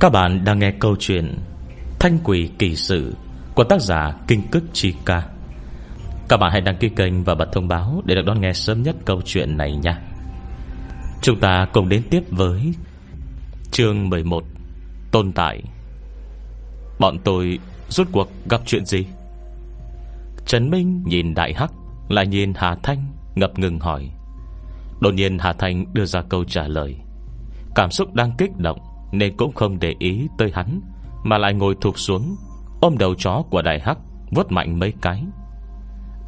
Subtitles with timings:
[0.00, 1.38] Các bạn đang nghe câu chuyện
[1.98, 3.14] Thanh quỷ kỳ sự
[3.54, 5.22] Của tác giả Kinh Cức Chi Ca.
[6.28, 8.82] Các bạn hãy đăng ký kênh và bật thông báo Để được đón nghe sớm
[8.82, 10.00] nhất câu chuyện này nha.
[11.22, 12.72] Chúng ta cùng đến tiếp với
[13.70, 14.44] Chương 11
[15.10, 15.62] Tồn tại.
[16.98, 17.58] Bọn tôi
[17.88, 19.06] rốt cuộc gặp chuyện gì?
[20.46, 21.72] Trần Minh nhìn Đại Hắc,
[22.08, 24.10] Lại nhìn Hà Thanh, ngập ngừng hỏi.
[25.00, 26.96] Đột nhiên Hà Thanh đưa ra câu trả lời.
[27.74, 28.87] Cảm xúc đang kích động.
[29.12, 30.80] Nên cũng không để ý tới hắn,
[31.24, 32.36] Mà lại ngồi thụp xuống,
[32.80, 33.98] Ôm đầu chó của Đại Hắc
[34.30, 35.24] vớt mạnh mấy cái.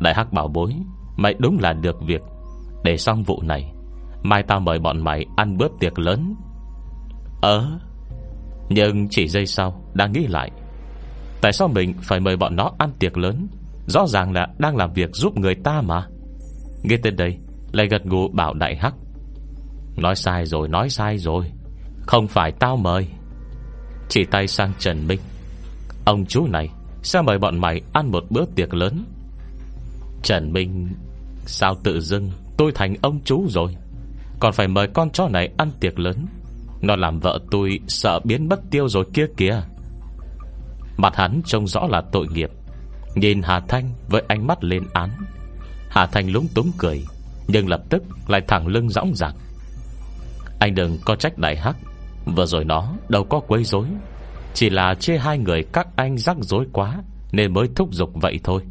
[0.00, 0.74] Đại Hắc bảo bối,
[1.16, 2.22] Mày đúng là được việc.
[2.84, 3.72] Để xong vụ này,
[4.22, 6.34] Mai tao mời bọn mày ăn bữa tiệc lớn.
[7.42, 7.78] Ờ.
[8.68, 10.50] Nhưng chỉ giây sau Đang nghĩ lại.
[11.40, 13.48] Tại sao mình phải mời bọn nó ăn tiệc lớn?
[13.86, 16.06] Rõ ràng là đang làm việc giúp người ta mà.
[16.82, 17.38] Nghe tên đây,
[17.72, 18.94] Lại gật gù bảo đại hắc.
[19.96, 21.52] Nói sai rồi, nói sai rồi.
[22.06, 23.06] Không phải tao mời.
[24.08, 25.20] Chỉ tay sang Trần Minh.
[26.04, 26.68] Ông chú này
[27.02, 29.04] Sẽ mời bọn mày ăn một bữa tiệc lớn?
[30.22, 30.88] Trần Minh,
[31.46, 33.76] Sao tự dưng tôi thành ông chú rồi?
[34.40, 36.26] Còn phải mời con chó này ăn tiệc lớn.
[36.82, 39.62] Nó làm vợ tôi sợ biến mất tiêu rồi kia kìa.
[40.96, 42.50] Mặt hắn trông rõ là tội nghiệp.
[43.14, 45.10] Nhìn Hà Thanh với ánh mắt lên án.
[45.88, 47.04] Hà Thanh lúng túng cười,
[47.48, 49.34] Nhưng lập tức lại thẳng lưng rõng rạc.
[50.58, 51.76] Anh đừng có trách đại hắc.
[52.34, 53.86] Vừa rồi nó đâu có quấy rối.
[54.54, 58.40] Chỉ là chê hai người các anh rắc rối quá Nên mới thúc giục vậy
[58.44, 58.62] thôi.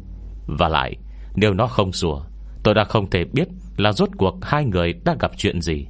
[0.46, 0.96] Và lại,
[1.34, 2.22] Nếu nó không rùa
[2.62, 5.86] Tôi đã không thể biết là rốt cuộc hai người đã gặp chuyện gì.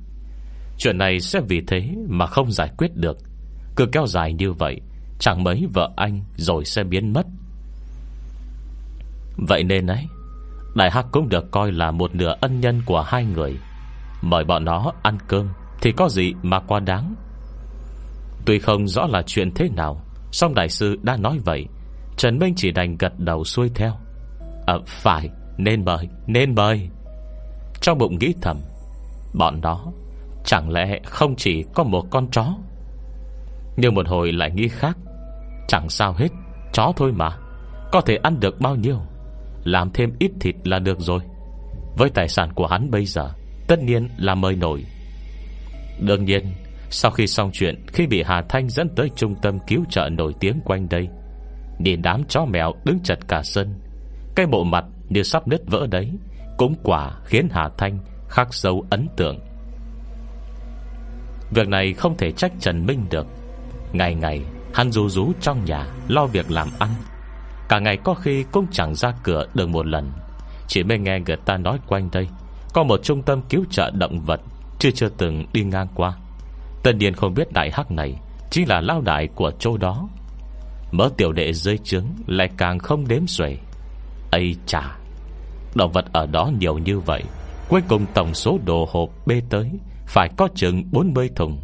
[0.79, 3.19] Chuyện này sẽ vì thế mà không giải quyết được.
[3.77, 4.81] Cứ kéo dài như vậy,
[5.19, 7.27] Chẳng mấy vợ anh rồi sẽ biến mất.
[9.49, 10.07] Vậy nên ấy,
[10.75, 13.57] Đại Hắc cũng được coi là một nửa ân nhân của hai người.
[14.23, 15.49] Mời bọn nó ăn cơm
[15.81, 17.15] Thì có gì mà quá đáng.
[18.45, 20.01] Tuy không rõ là chuyện thế nào,
[20.33, 21.67] Song đại sư đã nói vậy.
[22.17, 23.93] Trần Minh chỉ đành gật đầu xuôi theo.
[24.67, 26.89] Ờ phải, Nên mời Nên mời
[27.81, 28.57] Trong bụng nghĩ thầm,
[29.35, 29.93] Bọn đó
[30.45, 32.55] Chẳng lẽ không chỉ có một con chó?
[33.77, 34.97] Nhưng một hồi lại nghĩ khác,
[35.69, 36.29] Chẳng sao hết,
[36.73, 37.37] Chó thôi mà,
[37.93, 38.97] Có thể ăn được bao nhiêu?
[39.65, 41.21] Làm thêm ít thịt là được rồi.
[41.97, 43.31] Với tài sản của hắn bây giờ,
[43.69, 44.85] Tất nhiên là mời nổi.
[46.01, 46.45] Đương nhiên
[46.91, 50.35] sau khi xong chuyện, Khi bị Hà Thanh dẫn tới trung tâm cứu trợ nổi
[50.41, 51.09] tiếng quanh đây,
[51.79, 53.75] Nhìn đám chó mèo đứng chật cả sân.
[54.37, 56.13] Cái bộ mặt như sắp nứt vỡ đấy,
[56.59, 59.39] Cũng quả khiến Hà Thanh khắc sâu ấn tượng.
[61.51, 63.27] Việc này không thể trách Trần Minh được.
[63.93, 64.41] Ngày ngày,
[64.75, 66.91] Hắn rú rú trong nhà, Lo việc làm ăn.
[67.69, 70.13] Cả ngày có khi cũng chẳng ra cửa được một lần.
[70.67, 72.29] Chỉ mới nghe người ta nói quanh đây,
[72.75, 74.41] Có một trung tâm cứu trợ động vật
[74.79, 76.15] Chưa chưa từng đi ngang qua.
[76.83, 78.15] Tân nhiên không biết đại hắc này
[78.51, 80.09] Chính là lao đại của chỗ đó.
[80.93, 83.57] Mỡ tiểu đệ rơi trứng Lại càng không đếm xuể.
[84.31, 84.99] Ây chà,
[85.75, 87.23] Động vật ở đó nhiều như vậy,
[87.69, 89.71] Cuối cùng tổng số đồ hộp bê tới,
[90.07, 91.59] Phải có chừng 40 thùng.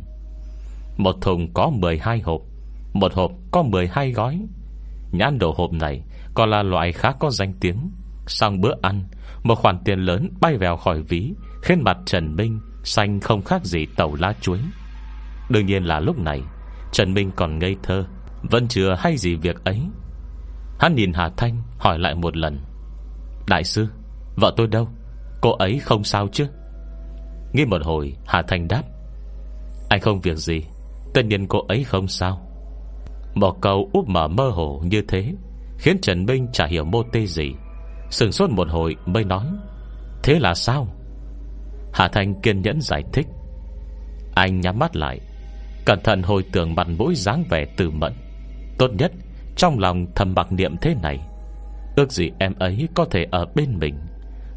[0.97, 2.41] Một thùng có 12 hộp,
[2.93, 4.41] một hộp có 12 gói.
[5.12, 6.03] Nhãn đồ hộp này
[6.34, 7.91] Còn là loại khá có danh tiếng.
[8.27, 9.04] Xong bữa ăn,
[9.43, 13.65] Một khoản tiền lớn bay vào khỏi ví, Khiến mặt Trần Minh Xanh không khác
[13.65, 14.59] gì tàu lá chuối.
[15.49, 16.43] Đương nhiên là lúc này,
[16.93, 18.05] Trần Minh còn ngây thơ,
[18.43, 19.81] Vẫn chưa hay gì việc ấy.
[20.79, 22.61] Hắn nhìn Hà Thanh, hỏi lại một lần.
[23.49, 23.89] Đại sư,
[24.37, 24.89] Vợ tôi đâu?
[25.41, 26.47] Cô ấy không sao chứ?
[27.53, 28.83] Nghĩ một hồi, Hà Thanh đáp.
[29.89, 30.62] Anh không việc gì,
[31.15, 32.41] Tất nhiên cô ấy không sao.
[33.34, 35.33] Một câu úp mở mơ hồ như thế,
[35.78, 37.55] Khiến Trần Minh chả hiểu mô tê gì.
[38.11, 39.47] Sừng sốt một hồi mới nói,
[40.23, 40.89] Thế là sao?
[41.93, 43.27] Hà Thanh kiên nhẫn giải thích,
[44.34, 45.21] Anh nhắm mắt lại
[45.87, 48.13] Cẩn thận hồi tưởng mặt mũi dáng vẻ từ mẫn.
[48.79, 49.13] Tốt nhất,
[49.57, 51.21] Trong lòng thầm bạc niệm thế này.
[51.97, 53.95] Ước gì em ấy có thể ở bên mình.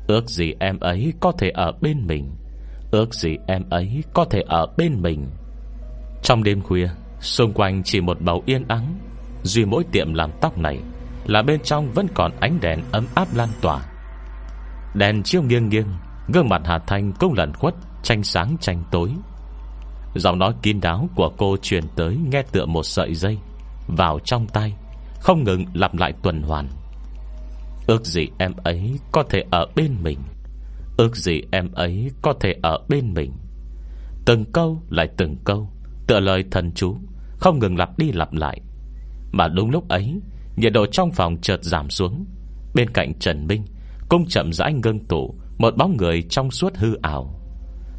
[0.07, 2.31] Ước gì em ấy có thể ở bên mình.
[2.92, 5.25] Ước gì em ấy có thể ở bên mình.
[6.24, 6.89] Trong đêm khuya,
[7.21, 9.00] Xung quanh chỉ một bầu yên ắng.
[9.44, 10.80] Duy mỗi tiệm làm tóc này
[11.25, 13.81] Là bên trong vẫn còn ánh đèn ấm áp lan tỏa.
[14.94, 15.88] Đèn chiếu nghiêng nghiêng,
[16.33, 19.09] Gương mặt Hà Thanh cũng lẩn khuất, Tranh sáng tranh tối.
[20.15, 23.38] Giọng nói kín đáo của cô truyền tới Nghe tựa một sợi dây
[23.88, 24.73] Vào trong tay,
[25.19, 26.67] Không ngừng lặp lại tuần hoàn.
[27.88, 30.19] Ước gì em ấy có thể ở bên mình.
[30.97, 33.31] Ước gì em ấy có thể ở bên mình.
[34.25, 35.69] Từng câu lại từng câu,
[36.07, 36.97] Tựa lời thần chú,
[37.39, 38.62] Không ngừng lặp đi lặp lại.
[39.31, 40.19] Mà đúng lúc ấy,
[40.55, 42.25] Nhiệt độ trong phòng chợt giảm xuống.
[42.75, 43.63] Bên cạnh Trần Minh,
[44.09, 47.39] Cũng chậm rãi ngưng tụ Một bóng người trong suốt hư ảo.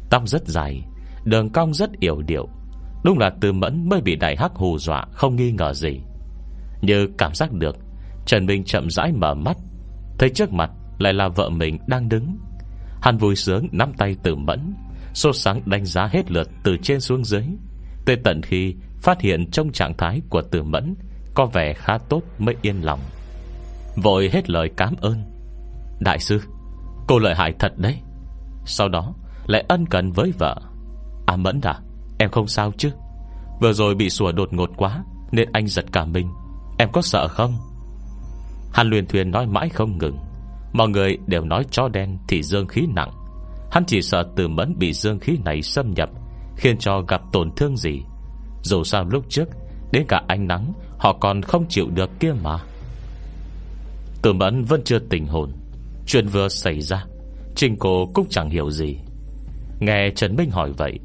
[0.09, 0.83] Tóc rất dài
[1.23, 2.47] Đường cong rất yểu điệu.
[3.03, 6.01] Đúng là từ mẫn mới bị đại hắc hù dọa, Không nghi ngờ gì.
[6.81, 7.75] Như cảm giác được,
[8.25, 9.57] Trần Minh chậm rãi mở mắt,
[10.19, 12.37] Thấy trước mặt lại là vợ mình đang đứng.
[13.01, 14.73] Hắn vui sướng nắm tay từ mẫn
[15.13, 17.43] Sốt sáng đánh giá hết lượt từ trên xuống dưới.
[18.05, 20.95] Tới tận khi Phát hiện trong trạng thái của từ mẫn
[21.33, 22.99] Có vẻ khá tốt mới yên lòng.
[23.95, 25.23] Vội hết lời cảm ơn.
[25.99, 26.41] Đại sư,
[27.07, 27.97] Cô lợi hại thật đấy.
[28.65, 29.13] Sau đó
[29.47, 30.70] lại ân cần với vợ.
[31.25, 31.79] À mẫn à
[32.19, 32.91] Em không sao chứ?
[33.61, 36.27] Vừa rồi bị sủa đột ngột quá, Nên anh giật cả mình.
[36.77, 37.57] Em có sợ không?
[38.73, 40.17] Hàn luyện thuyền nói mãi không ngừng.
[40.73, 43.11] Mọi người đều nói chó đen thì dương khí nặng.
[43.71, 46.09] Hắn chỉ sợ từ mẫn bị dương khí này xâm nhập,
[46.57, 48.01] Khiến cho gặp tổn thương gì.
[48.63, 49.49] Dù sao lúc trước,
[49.91, 52.57] Đến cả ánh nắng, Họ còn không chịu được kia mà.
[54.21, 55.51] Từ mẫn vẫn chưa tỉnh hồn.
[56.07, 57.05] Chuyện vừa xảy ra,
[57.55, 58.97] Trình cô cũng chẳng hiểu gì.
[59.79, 60.99] Nghe Trần Minh hỏi vậy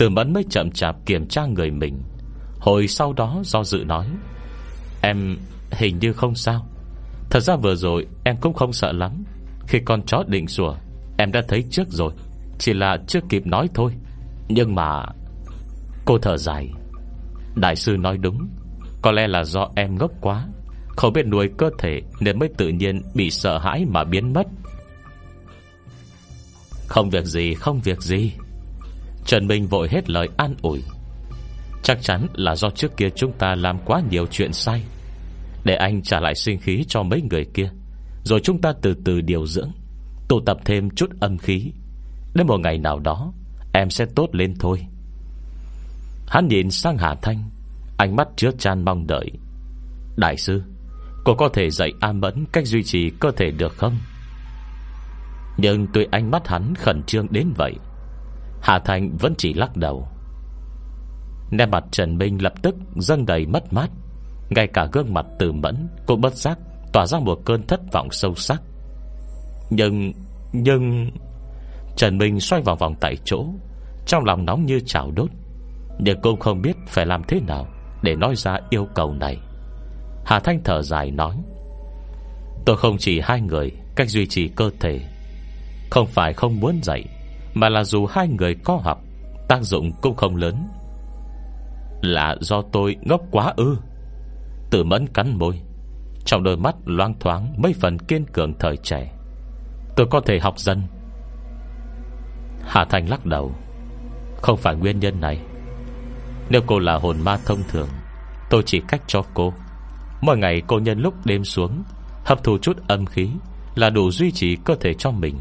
[0.00, 2.02] từ mẫn mới chậm chạp kiểm tra người mình.
[2.58, 4.06] Hồi sau đó do dự nói,
[5.02, 5.36] Em
[5.70, 6.66] hình như không sao.
[7.30, 9.24] Thật ra vừa rồi em cũng không sợ lắm.
[9.66, 10.74] Khi con chó định sủa,
[11.18, 12.12] Em đã thấy trước rồi,
[12.58, 13.92] Chỉ là chưa kịp nói thôi.
[14.48, 15.02] Nhưng mà
[16.04, 16.70] Cô thở dài.
[17.54, 18.48] Đại sư nói đúng.
[19.02, 20.46] Có lẽ là do em ngốc quá.
[20.88, 24.46] Không biết nuôi cơ thể Nên mới tự nhiên bị sợ hãi mà biến mất.
[26.86, 28.32] Không việc gì, không việc gì.
[29.26, 30.82] Trần Minh vội hết lời an ủi.
[31.82, 34.82] Chắc chắn là do trước kia chúng ta làm quá nhiều chuyện sai,
[35.64, 37.70] Để anh trả lại sinh khí cho mấy người kia,
[38.24, 39.70] Rồi chúng ta từ từ điều dưỡng,
[40.28, 41.72] Tụ tập thêm chút âm khí.
[42.34, 43.32] Đến một ngày nào đó,
[43.72, 44.86] Em sẽ tốt lên thôi.
[46.26, 47.50] Hắn nhìn sang Hà Thanh,
[47.96, 49.30] Ánh mắt chứa chan mong đợi.
[50.16, 50.62] Đại sư,
[51.24, 53.98] Cô có thể dạy A Mẫn cách duy trì cơ thể được không?
[55.56, 57.74] Nhưng tuy ánh mắt hắn khẩn trương đến vậy
[58.62, 60.08] Hà Thanh vẫn chỉ lắc đầu.
[61.50, 63.90] Nét mặt Trần Minh lập tức dâng đầy mất mát.
[64.50, 66.58] Ngay cả gương mặt từ mẫn Cũng bất giác
[66.92, 68.62] tỏa ra một cơn thất vọng sâu sắc.
[69.70, 70.12] Nhưng
[70.52, 71.10] Nhưng
[71.96, 73.44] Trần Minh xoay vòng vòng tại chỗ,
[74.06, 75.30] Trong lòng nóng như chảo đốt,
[75.98, 77.66] Nhưng cũng không biết phải làm thế nào
[78.02, 79.38] Để nói ra yêu cầu này.
[80.24, 81.36] Hà Thanh thở dài nói,
[82.66, 85.00] Tôi không chỉ hai người, Cách duy trì cơ thể.
[85.90, 87.04] Không phải không muốn dạy
[87.54, 89.02] mà là dù hai người có học
[89.48, 90.68] Tác dụng cũng không lớn.
[92.02, 93.76] Là do tôi ngốc quá ư.
[94.70, 95.60] Tử mẫn cắn môi,
[96.24, 99.12] Trong đôi mắt loang thoáng Mấy phần kiên cường thời trẻ.
[99.96, 100.82] Tôi có thể học dân.
[102.62, 103.52] Hà Thành lắc đầu,
[104.42, 105.40] Không phải nguyên nhân này.
[106.50, 107.88] Nếu cô là hồn ma thông thường,
[108.50, 109.52] Tôi chỉ cách cho cô.
[110.20, 111.82] Mỗi ngày cô nhân lúc đêm xuống,
[112.24, 113.30] Hấp thu chút âm khí
[113.74, 115.36] Là đủ duy trì cơ thể cho mình.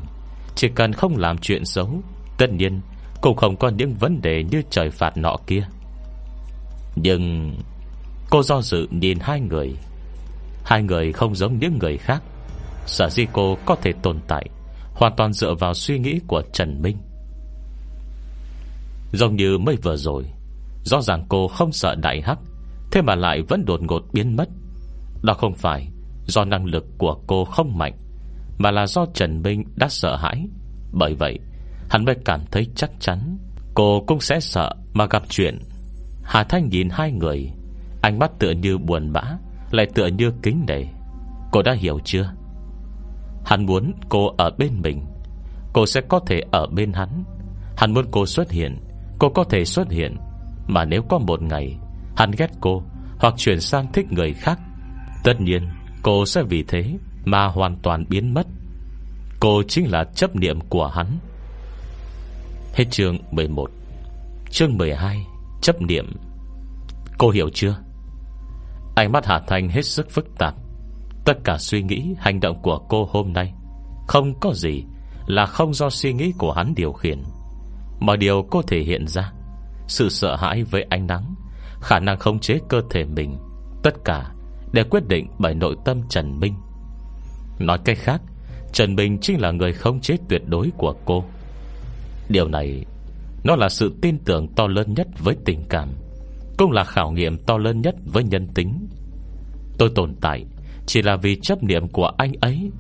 [0.60, 1.90] Chỉ cần không làm chuyện xấu,
[2.38, 2.82] Tất nhiên
[3.22, 5.68] cũng không có những vấn đề Như trời phạt nọ kia.
[6.96, 7.56] Nhưng
[8.30, 9.76] Cô do dự nhìn hai người.
[10.66, 12.24] Hai người không giống những người khác.
[12.86, 14.46] Sở di cô có thể tồn tại,
[14.94, 16.98] Hoàn toàn dựa vào suy nghĩ của Trần Minh.
[19.14, 20.26] Giống như mới vừa rồi,
[20.84, 22.40] Rõ ràng cô không sợ đại hắc,
[22.92, 24.50] Thế mà lại vẫn đột ngột biến mất.
[25.22, 25.88] Đó không phải
[26.28, 27.94] Do năng lực của cô không mạnh
[28.60, 30.48] mà là do Trần Minh đã sợ hãi.
[30.92, 31.40] Bởi vậy,
[31.90, 33.38] Hắn mới cảm thấy chắc chắn
[33.74, 35.60] Cô cũng sẽ sợ mà gặp chuyện.
[36.24, 37.51] Hà Thanh nhìn hai người,
[38.01, 39.22] Ánh mắt tựa như buồn bã,
[39.72, 40.84] Lại tựa như kính nể.
[41.51, 42.32] Cô đã hiểu chưa?
[43.46, 45.06] Hắn muốn cô ở bên mình.
[45.74, 47.24] Cô sẽ có thể ở bên hắn.
[47.78, 48.78] Hắn muốn cô xuất hiện,
[49.20, 50.18] Cô có thể xuất hiện.
[50.68, 51.78] Mà nếu có một ngày,
[52.18, 52.84] Hắn ghét cô
[53.20, 54.60] Hoặc chuyển sang thích người khác,
[55.24, 55.70] Tất nhiên
[56.04, 56.98] cô sẽ vì thế
[57.29, 58.48] mà hoàn toàn biến mất.
[59.39, 61.17] Cô chính là chấp niệm của hắn.
[62.74, 63.71] Hết chương 11
[64.51, 65.25] Chương 12
[65.62, 66.13] Chấp niệm.
[67.17, 67.75] Cô hiểu chưa?
[68.95, 70.55] Ánh mắt Hà Thành hết sức phức tạp.
[71.25, 73.53] Tất cả suy nghĩ, Hành động của cô hôm nay
[74.07, 74.83] Không có gì
[75.27, 77.24] Là không do suy nghĩ của hắn điều khiển.
[78.00, 79.31] Mọi điều cô thể hiện ra,
[79.88, 81.36] Sự sợ hãi với ánh nắng,
[81.81, 83.38] Khả năng khống chế cơ thể mình,
[83.83, 84.31] Tất cả
[84.71, 86.53] đều quyết định bởi nội tâm Trần Minh.
[87.60, 88.22] Nói cách khác,
[88.74, 91.24] Trần Minh chính là người không chế tuyệt đối của cô.
[92.30, 92.86] Điều này,
[93.44, 95.89] Nó là sự tin tưởng to lớn nhất với tình cảm,
[96.58, 98.88] Cũng là khảo nghiệm to lớn nhất với nhân tính.
[99.78, 100.46] Tôi tồn tại
[100.86, 102.72] Chỉ là vì chấp niệm của anh ấy.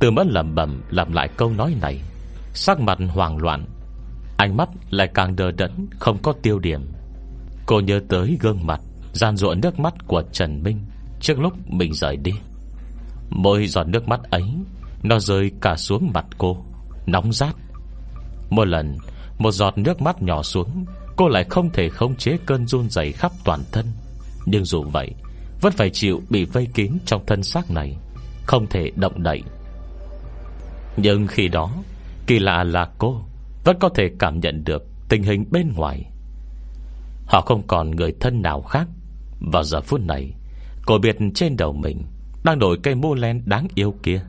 [0.00, 2.00] Từ mất lầm bầm Làm lại câu nói này,
[2.54, 3.66] Sắc mặt hoảng loạn,
[4.36, 6.80] Ánh mắt lại càng đờ đẫn, Không có tiêu điểm.
[7.66, 8.80] Cô nhớ tới gương mặt
[9.12, 10.78] Gian ruộng nước mắt của Trần Minh
[11.20, 12.32] Trước lúc mình rời đi.
[13.34, 14.44] Mỗi giọt nước mắt ấy,
[15.02, 16.64] Nó rơi cả xuống mặt cô,
[17.06, 17.54] Nóng rát.
[18.50, 18.96] Một lần,
[19.38, 20.84] Một giọt nước mắt nhỏ xuống,
[21.16, 23.86] Cô lại không thể khống chế cơn run dày khắp toàn thân.
[24.46, 25.10] Nhưng dù vậy,
[25.60, 27.96] Vẫn phải chịu bị vây kín trong thân xác này,
[28.46, 29.42] Không thể động đậy.
[30.96, 31.72] Nhưng khi đó,
[32.26, 33.20] Kỳ lạ là cô
[33.64, 36.10] Vẫn có thể cảm nhận được tình hình bên ngoài.
[37.26, 38.88] Họ không còn người thân nào khác.
[39.52, 40.34] Vào giờ phút này,
[40.86, 42.02] Cô biết trên đầu mình
[42.44, 44.22] đang đổi cây mô len đáng yêu kia.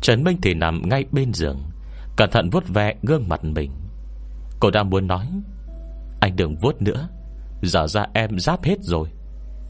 [0.00, 1.58] Trần Minh thì nằm ngay bên giường,
[2.16, 3.70] Cẩn thận vuốt ve gương mặt mình.
[4.60, 5.26] Cô đang muốn nói,
[6.20, 7.08] Anh đừng vuốt nữa,
[7.62, 9.08] Giờ ra em giáp hết rồi,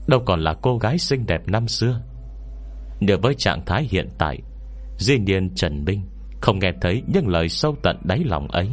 [0.07, 2.01] Đâu còn là cô gái xinh đẹp năm xưa.
[3.01, 4.39] Nhờ với trạng thái hiện tại
[4.99, 6.03] dĩ nhiên Trần Minh
[6.41, 8.71] Không nghe thấy những lời sâu tận đáy lòng ấy.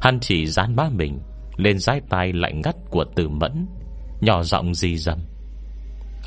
[0.00, 1.18] Hắn chỉ dán má mình
[1.56, 3.66] Lên dái tai lạnh ngắt của từ mẫn,
[4.20, 5.18] Nhỏ giọng gì dầm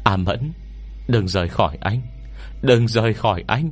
[0.03, 0.51] À mẫn
[1.09, 2.01] Đừng rời khỏi anh.
[2.61, 3.71] Đừng rời khỏi anh.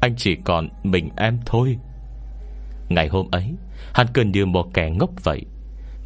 [0.00, 1.76] Anh chỉ còn mình em thôi.
[2.88, 3.54] Ngày hôm ấy,
[3.94, 5.42] Hắn cứ như một kẻ ngốc vậy.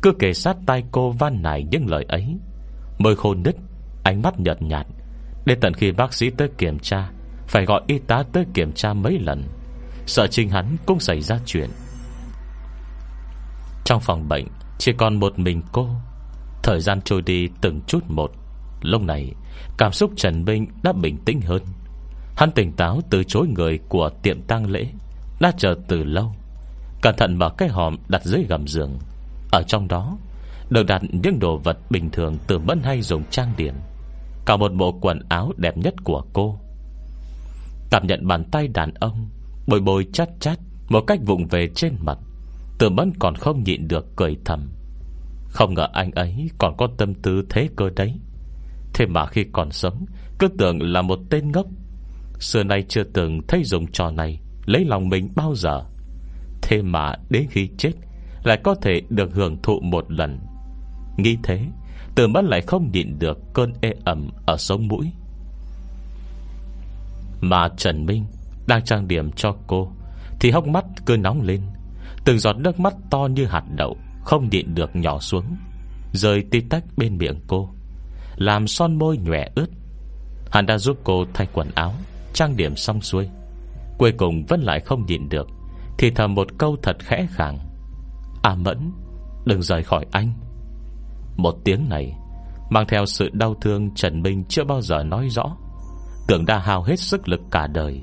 [0.02, 2.36] Cứ kể sát tay cô van nài những lời ấy.
[2.98, 3.56] Môi khôn nứt,
[4.04, 4.86] Ánh mắt nhợt nhạt.
[5.44, 7.10] Đến tận khi bác sĩ tới kiểm tra,
[7.48, 9.44] Phải gọi y tá tới kiểm tra mấy lần.
[10.06, 11.70] Sợ chính hắn cũng xảy ra chuyện.
[13.84, 14.46] Trong phòng bệnh,
[14.78, 15.88] Chỉ còn một mình cô.
[16.62, 18.39] Thời gian trôi đi từng chút một.
[18.82, 19.32] Lúc này,
[19.78, 21.62] Cảm xúc Trần Minh đã bình tĩnh hơn.
[22.36, 24.86] Hắn tỉnh táo từ chối người của tiệm tang lễ,
[25.40, 26.32] Đã chờ từ lâu.
[27.02, 28.98] Cẩn thận mở cái hòm đặt dưới gầm giường.
[29.52, 30.18] Ở trong đó,
[30.70, 33.74] Được đặt những đồ vật bình thường Từ mẫn hay dùng trang điểm.
[34.46, 36.58] Cả một bộ quần áo đẹp nhất của cô.
[37.90, 39.28] Cảm nhận bàn tay đàn ông,
[39.66, 40.58] Bồi bồi chát chát,
[40.88, 42.18] Một cách vụng về trên mặt.
[42.78, 44.70] Từ mẫn còn không nhịn được cười thầm.
[45.48, 48.14] Không ngờ anh ấy còn có tâm tư thế cơ đấy.
[48.94, 50.06] Thế mà khi còn sống,
[50.38, 51.66] Cứ tưởng là một tên ngốc.
[52.38, 55.82] Xưa nay chưa từng thấy dùng trò này, Lấy lòng mình bao giờ.
[56.62, 57.92] Thế mà đến khi chết,
[58.44, 60.38] Lại có thể được hưởng thụ một lần.
[61.16, 61.66] Nghĩ thế,
[62.14, 65.12] Từ mắt lại không nhịn được cơn ê ẩm Ở sống mũi.
[67.40, 68.24] Mà Trần Minh
[68.66, 69.92] Đang trang điểm cho cô,
[70.40, 71.60] Thì hốc mắt cứ nóng lên.
[72.24, 75.44] Từng giọt nước mắt to như hạt đậu, Không nhịn được nhỏ xuống,
[76.12, 77.74] Rơi tí tách bên miệng cô.
[78.36, 79.66] Làm son môi nhòe ướt.
[80.50, 81.92] Hắn đã giúp cô thay quần áo,
[82.32, 83.28] Trang điểm xong xuôi.
[83.98, 85.48] Cuối cùng vẫn lại không nhịn được,
[85.98, 87.58] thì thầm một câu thật khẽ khàng.
[88.42, 88.92] À Mẫn,
[89.44, 90.32] Đừng rời khỏi anh.
[91.36, 92.14] Một tiếng này
[92.70, 95.56] Mang theo sự đau thương Trần Minh chưa bao giờ nói rõ.
[96.28, 98.00] Tưởng đã hao hết sức lực cả đời.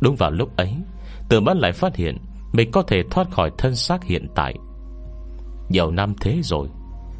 [0.00, 0.74] Đúng vào lúc ấy,
[1.28, 2.18] Tử Mẫn lại phát hiện
[2.52, 4.54] Mình có thể thoát khỏi thân xác hiện tại.
[5.68, 6.68] Nhiều năm thế rồi,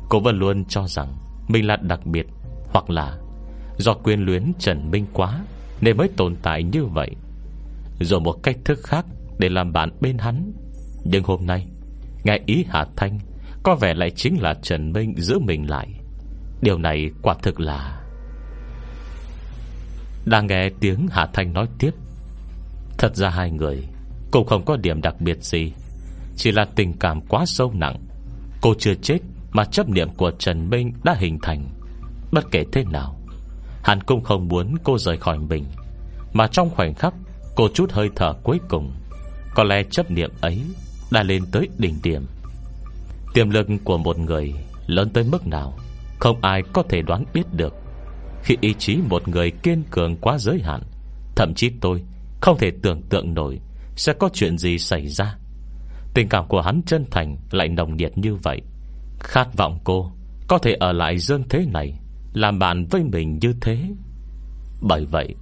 [0.09, 1.17] Cô vẫn luôn cho rằng
[1.51, 2.27] mình là đặc biệt,
[2.69, 3.19] Hoặc là
[3.79, 5.45] Do quyền luyến Trần Minh quá,
[5.81, 7.11] Nên mới tồn tại như vậy.
[8.01, 9.05] Rồi một cách thức khác
[9.39, 10.53] để làm bạn bên hắn,
[11.05, 11.67] Nhưng hôm nay
[12.25, 13.19] Nghe ý Hà Thanh
[13.63, 15.89] Có vẻ lại chính là Trần Minh giữ mình lại.
[16.63, 18.01] Điều này quả thực là
[20.25, 21.91] Đang nghe tiếng Hà Thanh nói tiếp,
[22.99, 23.87] Thật ra hai người
[24.31, 25.73] Cũng không có điểm đặc biệt gì,
[26.37, 27.97] Chỉ là tình cảm quá sâu nặng,
[28.61, 29.19] Cô chưa chết
[29.53, 31.65] mà chấp niệm của Trần Minh đã hình thành.
[32.33, 33.17] Bất kể thế nào,
[33.83, 35.65] Hắn cũng không muốn cô rời khỏi mình,
[36.33, 37.15] Mà trong khoảnh khắc,
[37.57, 38.93] Cô chút hơi thở cuối cùng,
[39.55, 40.63] có lẽ chấp niệm ấy
[41.11, 42.27] Đã lên tới đỉnh điểm.
[43.35, 44.55] Tiềm lực của một người
[44.87, 45.79] Lớn tới mức nào,
[46.19, 47.75] Không ai có thể đoán biết được.
[48.43, 50.83] Khi ý chí một người kiên cường quá giới hạn,
[51.37, 52.03] Thậm chí tôi
[52.41, 53.61] Không thể tưởng tượng nổi
[53.97, 55.37] Sẽ có chuyện gì xảy ra.
[56.15, 58.63] Tình cảm của hắn chân thành Lại nồng nhiệt như vậy.
[59.21, 60.13] Khát vọng cô
[60.49, 61.99] Có thể ở lại dương thế này,
[62.33, 63.91] Làm bạn với mình như thế.
[64.81, 65.35] Bởi vậy,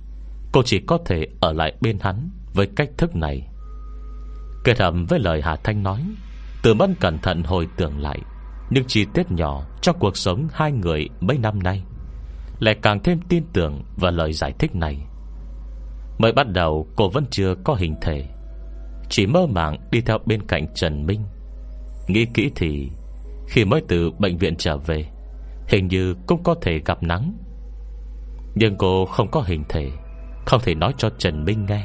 [0.52, 3.48] Cô chỉ có thể ở lại bên hắn Với cách thức này.
[4.64, 6.04] Kết hợp với lời Hà Thanh nói
[6.62, 8.18] Từ mẫn cẩn thận hồi tưởng lại
[8.70, 11.82] Những chi tiết nhỏ Trong cuộc sống hai người mấy năm nay,
[12.58, 14.98] Lại càng thêm tin tưởng và lời giải thích này.
[16.18, 18.24] Mới bắt đầu, cô vẫn chưa có hình thể,
[19.08, 21.24] Chỉ mơ màng đi theo bên cạnh Trần Minh.
[22.08, 22.90] Nghĩ kỹ thì
[23.48, 25.04] khi mới từ bệnh viện trở về,
[25.68, 27.32] Hình như cũng có thể gặp nắng.
[28.54, 29.90] Nhưng cô không có hình thể,
[30.46, 31.84] Không thể nói cho Trần Minh nghe.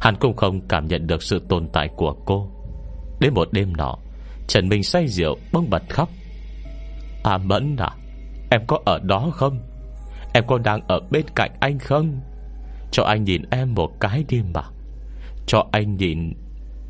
[0.00, 2.50] Hắn cũng không cảm nhận được sự tồn tại của cô.
[3.20, 3.96] Đến một đêm nọ,
[4.48, 6.08] Trần Minh say rượu bông bật khóc.
[7.24, 7.90] À Mẫn à
[8.50, 9.60] Em có ở đó không?
[10.34, 12.20] Em có đang ở bên cạnh anh không?
[12.92, 14.62] Cho anh nhìn em một cái đi mà.
[15.46, 16.32] Cho anh nhìn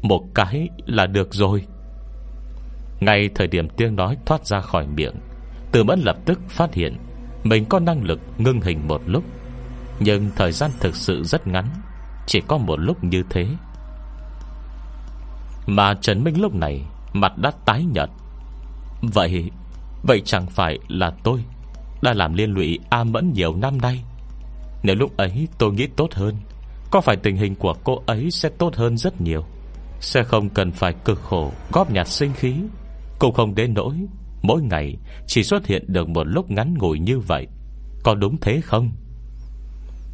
[0.03, 1.65] Một cái là được rồi.
[3.01, 5.15] Ngay thời điểm tiếng nói thoát ra khỏi miệng,
[5.73, 6.97] Từ Mẫn lập tức phát hiện
[7.45, 9.25] Mình có năng lực ngưng hình một lúc.
[10.01, 11.67] Nhưng thời gian thực sự rất ngắn,
[12.27, 13.47] chỉ có một lúc như thế.
[15.67, 18.11] Mà Trần Minh lúc này Mặt đã tái nhợt.
[19.03, 19.51] Vậy
[20.03, 21.45] Vậy chẳng phải là tôi
[22.03, 24.03] Đã làm liên lụy A Mẫn nhiều năm nay?
[24.83, 26.35] Nếu lúc ấy tôi nghĩ tốt hơn,
[26.91, 29.45] Có phải tình hình của cô ấy Sẽ tốt hơn rất nhiều?
[30.01, 32.55] Sẽ không cần phải cực khổ Góp nhặt sinh khí?
[33.19, 33.95] Cũng không đến nỗi,
[34.43, 34.97] Mỗi ngày
[35.27, 37.47] chỉ xuất hiện được một lúc ngắn ngủi như vậy.
[38.05, 38.91] Có đúng thế không?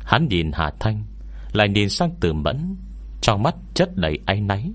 [0.00, 1.04] Hắn nhìn Hà Thanh,
[1.52, 2.76] Lại nhìn sang từ Mẫn,
[3.20, 4.70] Trong mắt chất đầy áy náy.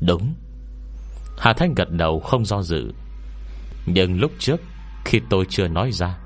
[0.00, 0.34] Đúng.
[1.38, 2.92] Hà Thanh gật đầu không do dự.
[3.86, 4.60] Nhưng lúc trước,
[5.04, 6.18] Khi tôi chưa nói ra,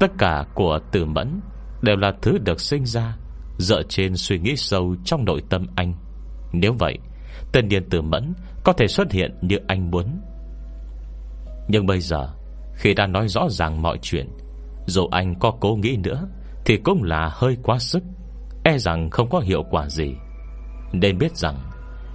[0.00, 1.40] Tất cả của từ Mẫn
[1.82, 3.16] Đều là thứ được sinh ra
[3.58, 5.94] Dựa trên suy nghĩ sâu trong nội tâm anh.
[6.52, 6.98] Nếu vậy
[7.52, 8.32] Tên điên từ Mẫn
[8.64, 10.20] Có thể xuất hiện như anh muốn.
[11.70, 12.28] Nhưng bây giờ,
[12.74, 14.28] Khi đã nói rõ ràng mọi chuyện,
[14.86, 16.28] Dù anh có cố nghĩ nữa,
[16.64, 18.02] Thì cũng là hơi quá sức
[18.64, 20.14] E rằng không có hiệu quả gì.
[20.92, 21.56] Nên biết rằng,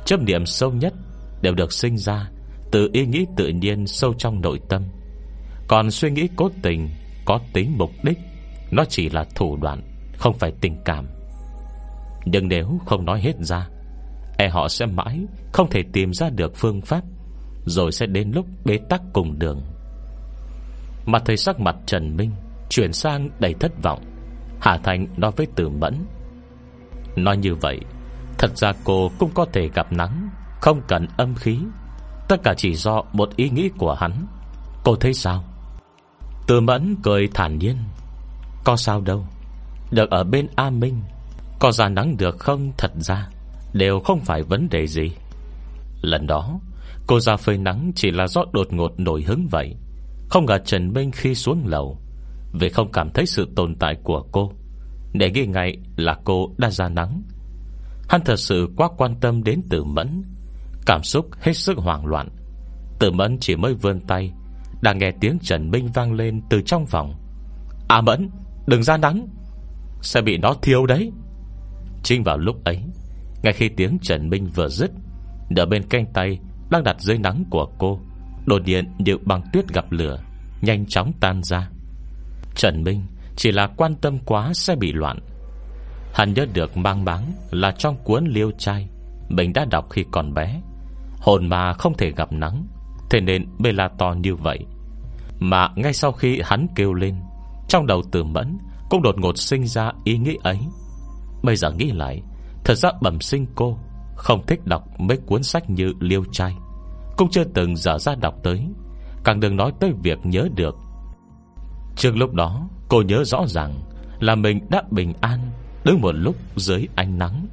[0.05, 0.93] Chấp niệm sâu nhất
[1.41, 2.29] Đều được sinh ra
[2.71, 4.83] Từ ý nghĩ tự nhiên sâu trong nội tâm.
[5.67, 6.89] Còn suy nghĩ cố tình,
[7.25, 8.17] Có tính mục đích,
[8.71, 9.81] Nó chỉ là thủ đoạn,
[10.17, 11.07] Không phải tình cảm.
[12.25, 13.67] Nhưng nếu không nói hết ra
[14.37, 17.03] E họ sẽ mãi Không thể tìm ra được phương pháp
[17.65, 19.61] rồi sẽ đến lúc bế tắc cùng đường.
[21.05, 22.31] Mặt thấy sắc mặt Trần Minh
[22.69, 24.03] Chuyển sang đầy thất vọng.
[24.61, 26.05] Hà Thành nói với Tử Mẫn,
[27.15, 27.79] Nói như vậy,
[28.37, 30.29] Thật ra cô cũng có thể gặp nắng,
[30.61, 31.59] Không cần âm khí.
[32.27, 34.27] Tất cả chỉ do một ý nghĩ của hắn.
[34.83, 35.43] Cô thấy sao?
[36.47, 37.77] Từ mẫn cười thản nhiên,
[38.63, 39.27] Có sao đâu.
[39.91, 41.01] Được ở bên A Minh,
[41.59, 43.29] Có ra nắng được không thật ra?
[43.73, 45.11] Đều không phải vấn đề gì.
[46.01, 46.59] Lần đó
[47.07, 49.75] Cô ra phơi nắng chỉ là do đột ngột nổi hứng vậy.
[50.29, 51.99] Không ngờ Trần Minh khi xuống lầu,
[52.53, 54.51] Vì không cảm thấy sự tồn tại của cô,
[55.13, 57.23] Để ghi ngay là cô đã ra nắng.
[58.09, 60.23] Hắn thật sự quá quan tâm đến tử mẫn,
[60.85, 62.29] Cảm xúc hết sức hoảng loạn.
[62.99, 64.31] Tử mẫn chỉ mới vươn tay,
[64.81, 67.13] đã nghe tiếng Trần Minh vang lên từ trong phòng.
[67.87, 68.29] À mẫn,
[68.67, 69.27] Đừng ra nắng,
[70.01, 71.11] Sẽ bị nó thiêu đấy.
[72.03, 72.83] Chính vào lúc ấy,
[73.43, 74.91] Ngay khi tiếng Trần Minh vừa dứt
[75.57, 76.39] Ở bên canh tay
[76.69, 77.99] đang đặt dưới nắng của cô.
[78.45, 80.19] Đột nhiên như băng tuyết gặp lửa,
[80.61, 81.69] Nhanh chóng tan ra.
[82.55, 85.19] Trần Minh, chỉ là quan tâm quá sẽ bị loạn.
[86.13, 88.87] Hắn nhớ được mang máng Là trong cuốn liêu trai,
[89.29, 90.61] Mình đã đọc khi còn bé.
[91.19, 92.67] Hồn mà không thể gặp nắng,
[93.09, 94.59] Thế nên bê la to như vậy.
[95.39, 97.15] Mà ngay sau khi hắn kêu lên,
[97.67, 98.57] Trong đầu từ mẫn
[98.89, 100.59] Cũng đột ngột sinh ra ý nghĩ ấy.
[101.43, 102.21] Bây giờ nghĩ lại,
[102.63, 103.77] Thật ra bẩm sinh cô
[104.15, 106.55] không thích đọc mấy cuốn sách như liêu trai.
[107.17, 108.67] Cũng chưa từng dở ra đọc tới.
[109.23, 110.75] Càng đừng nói tới việc nhớ được.
[111.95, 113.73] Trước lúc đó, Cô nhớ rõ ràng
[114.19, 115.51] Là mình đã bình an
[115.83, 117.47] Đứng một lúc dưới ánh nắng.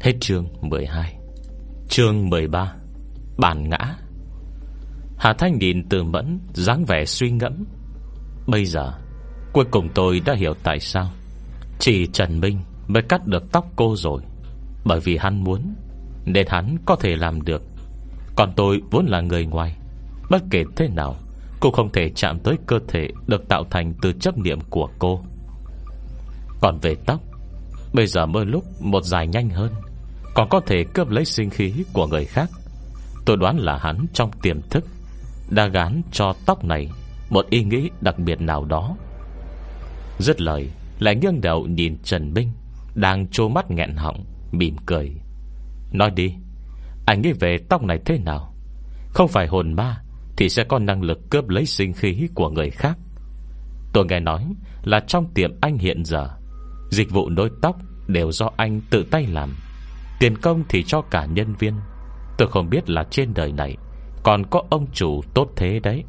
[0.00, 1.18] Hết chương 12
[1.88, 2.74] Chương 13
[3.38, 3.96] Bản ngã.
[5.18, 7.64] Hà Thanh nhìn từ mẫn dáng vẻ suy ngẫm.
[8.46, 8.92] Bây giờ,
[9.52, 11.10] Cuối cùng tôi đã hiểu tại sao.
[11.78, 14.22] Chỉ Trần Minh mới cắt được tóc cô rồi.
[14.86, 15.74] Bởi vì hắn muốn,
[16.24, 17.62] Nên hắn có thể làm được.
[18.36, 19.76] Còn tôi vốn là người ngoài,
[20.30, 21.16] Bất kể thế nào,
[21.60, 25.20] Cô không thể chạm tới cơ thể Được tạo thành từ chấp niệm của cô.
[26.60, 27.20] Còn về tóc,
[27.92, 29.72] Bây giờ mơ lúc một dài nhanh hơn,
[30.34, 32.50] Còn có thể cướp lấy sinh khí của người khác.
[33.24, 34.84] Tôi đoán là hắn trong tiềm thức
[35.50, 36.90] Đã gán cho tóc này
[37.30, 38.96] Một ý nghĩ đặc biệt nào đó.
[40.18, 42.52] Dứt lời, Lại nghiêng đầu nhìn Trần Minh
[42.94, 44.24] Đang trô mắt nghẹn họng.
[44.52, 45.12] Mỉm cười.
[45.92, 46.34] Nói đi,
[47.06, 48.54] Anh nghĩ về tóc này thế nào?
[49.08, 50.02] Không phải hồn ma
[50.36, 52.98] Thì sẽ có năng lực cướp lấy sinh khí của người khác.
[53.92, 54.46] Tôi nghe nói
[54.82, 56.30] Là trong tiệm anh hiện giờ,
[56.90, 59.50] Dịch vụ nối tóc Đều do anh tự tay làm.
[60.20, 61.74] Tiền công thì cho cả nhân viên.
[62.38, 63.76] Tôi không biết là trên đời này
[64.22, 66.04] Còn có ông chủ tốt thế đấy.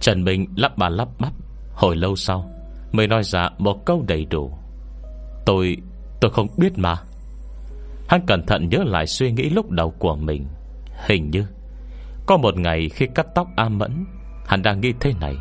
[0.00, 1.32] Trần Minh lắp bà lắp bắp,
[1.74, 2.50] Hồi lâu sau
[2.92, 4.58] Mới nói ra một câu đầy đủ.
[5.46, 5.76] Tôi
[6.20, 6.96] Tôi không biết mà.
[8.08, 10.46] Hắn cẩn thận nhớ lại suy nghĩ lúc đầu của mình.
[11.06, 11.44] Hình như,
[12.26, 14.04] Có một ngày khi cắt tóc A Mẫn,
[14.46, 15.34] Hắn đang nghĩ thế này.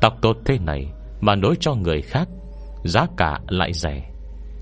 [0.00, 0.86] Tóc tốt thế này
[1.20, 2.28] Mà nối cho người khác,
[2.84, 4.10] Giá cả lại rẻ.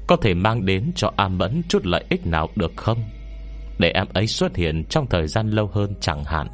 [0.07, 2.99] Có thể mang đến cho A Mẫn chút lợi ích nào được không?
[3.79, 6.49] Để em ấy xuất hiện Trong thời gian lâu hơn chẳng hạn.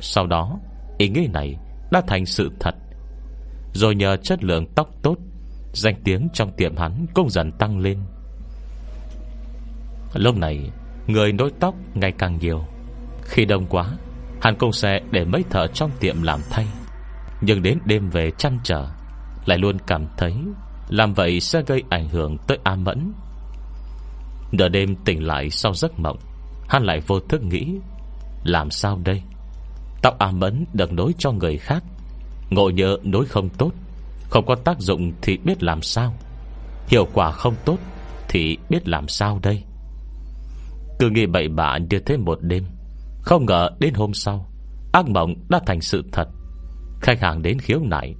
[0.00, 0.58] Sau đó,
[0.98, 1.56] Ý nghĩ này
[1.90, 2.74] đã thành sự thật.
[3.72, 5.16] Rồi nhờ chất lượng tóc tốt
[5.74, 7.98] Danh tiếng trong tiệm hắn Cũng dần tăng lên.
[10.14, 10.70] Lúc này,
[11.06, 12.64] Người nối tóc ngày càng nhiều.
[13.22, 13.90] Khi đông quá,
[14.42, 16.66] Hắn cũng sẽ để mấy thợ trong tiệm làm thay.
[17.40, 18.86] Nhưng đến đêm về chăn trở,
[19.46, 20.34] Lại luôn cảm thấy
[20.88, 23.12] Làm vậy sẽ gây ảnh hưởng tới A Mẫn.
[24.52, 26.18] Nửa đêm tỉnh lại sau giấc mộng,
[26.68, 27.74] Hắn lại vô thức nghĩ,
[28.44, 29.22] Làm sao đây?
[30.02, 31.84] Tóc A Mẫn được nối cho người khác,
[32.50, 33.72] Ngộ nhớ nối không tốt.
[34.30, 36.14] Không có tác dụng thì biết làm sao.
[36.88, 37.78] Hiệu quả không tốt
[38.28, 39.62] Thì biết làm sao đây?
[40.98, 42.64] Cứ nghĩ bậy bạ như thế một đêm,
[43.20, 44.46] Không ngờ đến hôm sau,
[44.92, 46.28] Ác mộng đã thành sự thật.
[47.00, 48.14] Khách hàng đến khiếu nại,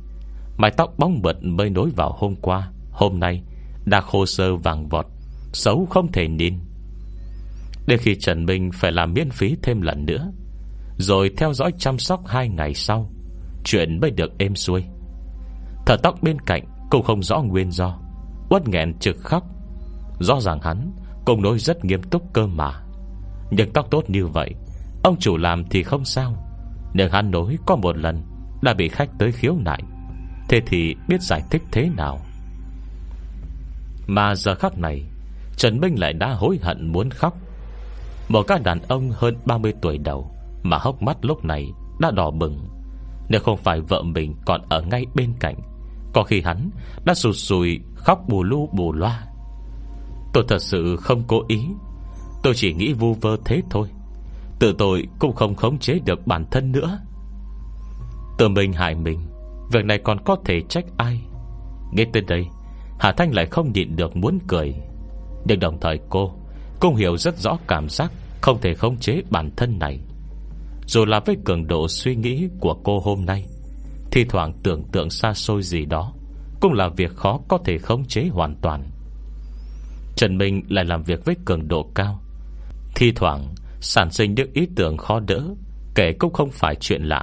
[0.57, 3.43] Mái tóc bóng bật mới nối vào hôm qua, Hôm nay
[3.85, 5.07] đã khô sơ vàng vọt,
[5.53, 6.55] Xấu không thể nhìn.
[7.87, 10.33] Đến khi Trần Minh phải làm miễn phí thêm lần nữa,
[10.99, 13.11] Rồi theo dõi chăm sóc hai ngày sau,
[13.65, 14.85] Chuyện mới được êm xuôi.
[15.87, 17.99] Thở tóc bên cạnh Cũng không rõ nguyên do.
[18.49, 19.45] Uất nghẹn trực khóc.
[20.21, 20.93] Rõ ràng hắn
[21.25, 22.73] Cùng nói rất nghiêm túc cơ mà.
[23.51, 24.55] Nhưng tóc tốt như vậy,
[25.03, 26.37] Ông chủ làm thì không sao.
[26.95, 28.23] Nhưng hắn nói có một lần,
[28.63, 29.83] Đã bị khách tới khiếu nại.
[30.49, 32.19] Thế thì biết giải thích thế nào?
[34.07, 35.05] Mà giờ khắc này,
[35.57, 37.37] Trần Minh lại đã hối hận muốn khóc.
[38.29, 40.31] Một các đàn ông hơn 30 tuổi đầu,
[40.63, 41.71] Mà hốc mắt lúc này
[42.01, 42.69] Đã đỏ bừng.
[43.29, 45.57] Nếu không phải vợ mình còn ở ngay bên cạnh
[46.15, 46.71] có khi hắn
[47.05, 49.27] đã sụt sùi Khóc bù lu bù loa.
[50.33, 51.67] Tôi thật sự không cố ý.
[52.43, 53.89] Tôi chỉ nghĩ vu vơ thế thôi.
[54.59, 56.99] Tự tôi cũng không khống chế được bản thân nữa.
[58.39, 59.21] Tự mình hại mình,
[59.73, 61.21] Việc này còn có thể trách ai?
[61.93, 62.47] Nghe tới đây,
[62.99, 64.75] Hà Thanh lại không nhịn được muốn cười.
[65.45, 66.35] Nhưng đồng thời cô
[66.81, 70.01] Cũng hiểu rất rõ cảm giác Không thể khống chế bản thân này.
[70.87, 73.47] Dù là với cường độ suy nghĩ Của cô hôm nay
[74.15, 76.13] thì thoảng tưởng tượng xa xôi gì đó,
[76.61, 78.91] Cũng là việc khó có thể khống chế hoàn toàn.
[80.17, 82.21] Trần Minh lại làm việc với cường độ cao.
[82.95, 85.43] Thi thoảng, Sản sinh những ý tưởng khó đỡ,
[85.95, 87.23] Kể cũng không phải chuyện lạ.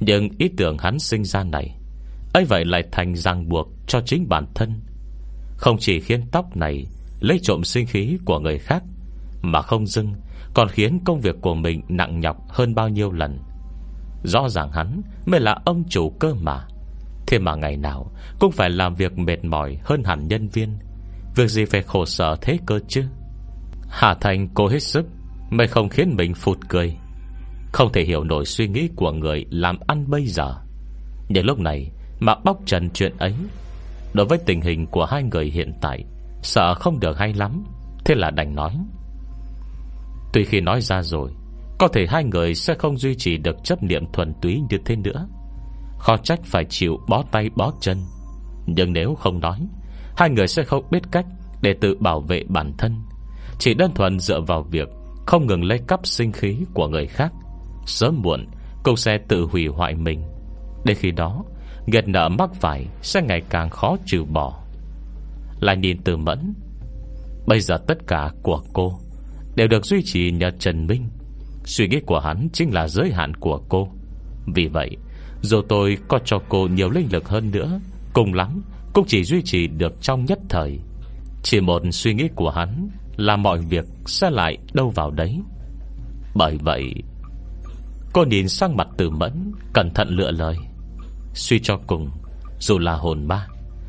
[0.00, 1.76] Nhưng ý tưởng hắn sinh ra này,
[2.34, 4.80] ấy vậy lại thành ràng buộc Cho chính bản thân.
[5.56, 6.86] Không chỉ khiến tóc này
[7.20, 8.82] Lấy trộm sinh khí của người khác,
[9.42, 10.14] Mà không dưng
[10.54, 13.38] Còn khiến công việc của mình nặng nhọc hơn bao nhiêu lần.
[14.24, 16.66] Rõ ràng hắn Mới là ông chủ cơ mà.
[17.26, 20.78] Thế mà ngày nào Cũng phải làm việc mệt mỏi hơn hẳn nhân viên.
[21.36, 23.04] Việc gì phải khổ sở thế cơ chứ?
[23.88, 25.06] Hà Thành cố hết sức
[25.50, 26.96] Mới không khiến mình phụt cười.
[27.72, 30.54] Không thể hiểu nổi suy nghĩ của người Làm ăn bây giờ.
[31.28, 33.34] Nhưng lúc này mà bóc trần chuyện ấy,
[34.12, 36.04] Đối với tình hình của hai người hiện tại,
[36.42, 37.64] Sợ không được hay lắm.
[38.04, 38.72] Thế là đành nói,
[40.32, 41.30] Tuy khi nói ra rồi
[41.82, 44.96] có thể hai người sẽ không duy trì được chấp niệm thuần túy như thế
[44.96, 45.28] nữa.
[45.98, 47.98] Khó trách phải chịu bó tay bó chân.
[48.66, 49.66] Nhưng nếu không nói,
[50.16, 51.26] Hai người sẽ không biết cách
[51.62, 53.02] Để tự bảo vệ bản thân.
[53.58, 54.88] Chỉ đơn thuần dựa vào việc
[55.26, 57.32] Không ngừng lấy cắp sinh khí của người khác.
[57.86, 58.46] Sớm muộn
[58.84, 60.22] Cô sẽ tự hủy hoại mình.
[60.84, 61.44] Đến khi đó
[61.86, 64.62] Nghiệt nợ mắc phải Sẽ ngày càng khó trừ bỏ.
[65.60, 66.54] Lại nhìn từ mẫn,
[67.46, 68.98] Bây giờ tất cả của cô
[69.54, 71.08] Đều được duy trì nhờ Trần Minh.
[71.64, 73.88] Suy nghĩ của hắn chính là giới hạn của cô.
[74.46, 74.96] Vì vậy,
[75.42, 77.80] Dù tôi có cho cô nhiều linh lực hơn nữa,
[78.12, 80.78] Cùng lắm Cũng chỉ duy trì được trong nhất thời.
[81.42, 85.40] Chỉ một suy nghĩ của hắn Là mọi việc sẽ lại đâu vào đấy.
[86.34, 86.94] Bởi vậy,
[88.12, 90.56] Cô nhìn sang mặt từ mẫn, Cẩn thận lựa lời.
[91.34, 92.10] Suy cho cùng,
[92.58, 93.46] Dù là hồn ma,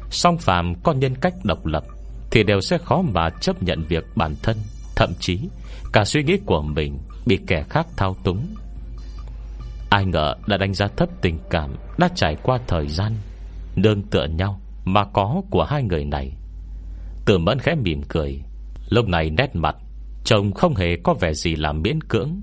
[0.10, 1.84] Song phàm có nhân cách độc lập
[2.32, 4.58] Thì đều sẽ khó mà chấp nhận việc bản thân,
[4.96, 5.40] Thậm chí
[5.94, 8.56] Cả suy nghĩ của mình Bị kẻ khác thao túng.
[9.90, 13.14] Ai ngờ đã đánh giá thấp tình cảm Đã trải qua thời gian
[13.76, 16.32] Nương tựa nhau Mà có của hai người này.
[17.26, 18.42] Tử mẫn khẽ mỉm cười,
[18.90, 19.76] Lúc này nét mặt
[20.24, 22.42] Chồng không hề có vẻ gì là miễn cưỡng,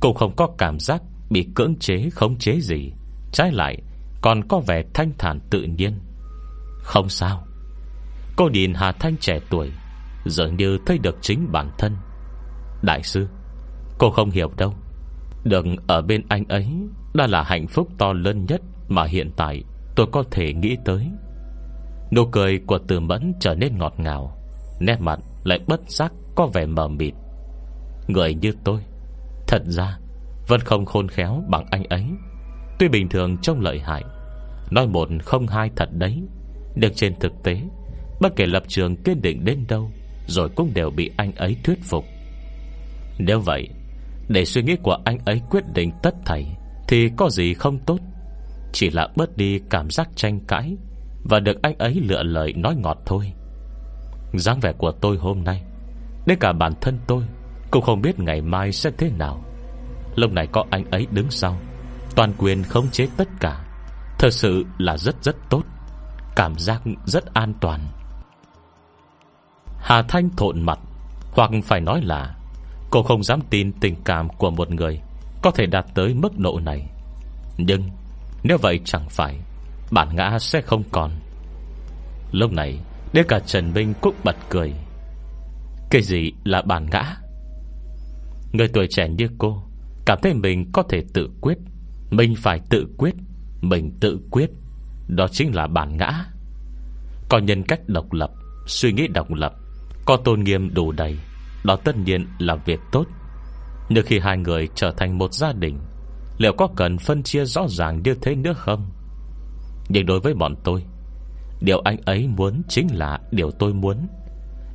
[0.00, 2.92] Cũng không có cảm giác Bị cưỡng chế, khống chế gì.
[3.32, 3.78] Trái lại,
[4.20, 5.98] còn có vẻ thanh thản tự nhiên.
[6.82, 7.46] Không sao.
[8.36, 9.70] Cô nhìn Hà Thanh trẻ tuổi,
[10.26, 11.96] Dường như thấy được chính bản thân.
[12.82, 13.28] Đại sư
[13.98, 14.74] Cô không hiểu đâu.
[15.44, 16.68] Đừng ở bên anh ấy
[17.14, 19.64] Đã là hạnh phúc to lớn nhất Mà hiện tại
[19.96, 21.10] tôi có thể nghĩ tới.
[22.12, 24.36] Nụ cười của từ mẫn trở nên ngọt ngào,
[24.80, 27.14] Nét mặt lại bất giác Có vẻ mờ mịt.
[28.08, 28.80] Người như tôi,
[29.46, 29.98] Thật ra
[30.48, 32.04] Vẫn không khôn khéo bằng anh ấy.
[32.78, 34.04] Tuy bình thường trông lợi hại,
[34.70, 36.22] Nói một không hai thật đấy,
[36.74, 37.60] Nhưng trên thực tế,
[38.20, 39.90] Bất kể lập trường kiên định đến đâu,
[40.26, 42.04] Rồi cũng đều bị anh ấy thuyết phục.
[43.18, 43.68] Nếu vậy
[44.28, 46.56] để suy nghĩ của anh ấy quyết định tất thảy
[46.88, 47.98] Thì có gì không tốt?
[48.72, 50.76] Chỉ là bớt đi cảm giác tranh cãi
[51.24, 53.32] Và được anh ấy lựa lời nói ngọt thôi.
[54.34, 55.62] Dáng vẻ của tôi hôm nay,
[56.26, 57.22] Đến cả bản thân tôi
[57.70, 59.44] Cũng không biết ngày mai sẽ thế nào.
[60.14, 61.58] Lúc này có anh ấy đứng sau,
[62.16, 63.64] Toàn quyền khống chế tất cả.
[64.18, 65.62] Thật sự là rất rất tốt,
[66.36, 67.80] Cảm giác rất an toàn.
[69.78, 70.78] Hà Thanh thộn mặt,
[71.32, 72.36] Hoặc phải nói là
[72.90, 75.00] Cô không dám tin tình cảm của một người
[75.42, 76.86] Có thể đạt tới mức độ này.
[77.58, 77.82] Nhưng
[78.42, 79.38] Nếu vậy chẳng phải
[79.90, 81.10] Bản ngã sẽ không còn.
[82.32, 82.78] Lúc này
[83.12, 84.72] Đến cả Trần Minh cũng bật cười.
[85.90, 87.16] Cái gì là bản ngã?
[88.52, 89.62] Người tuổi trẻ như cô
[90.06, 91.58] Cảm thấy mình có thể tự quyết.
[92.10, 93.14] Mình phải tự quyết,
[93.60, 94.50] Mình tự quyết.
[95.08, 96.24] Đó chính là bản ngã.
[97.28, 98.30] Có nhân cách độc lập,
[98.66, 99.54] Suy nghĩ độc lập,
[100.04, 101.18] Có tôn nghiêm đủ đầy.
[101.66, 103.04] Đó tất nhiên là việc tốt.
[103.88, 105.78] Nhưng khi hai người trở thành một gia đình,
[106.38, 108.90] Liệu có cần phân chia rõ ràng như thế nữa không?
[109.88, 110.84] Nhưng đối với bọn tôi,
[111.60, 114.06] Điều anh ấy muốn chính là điều tôi muốn.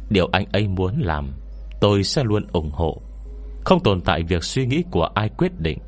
[0.10, 1.32] Điều anh ấy muốn làm,
[1.82, 3.02] Tôi sẽ luôn ủng hộ.
[3.66, 5.80] Không tồn tại việc suy nghĩ của ai quyết định.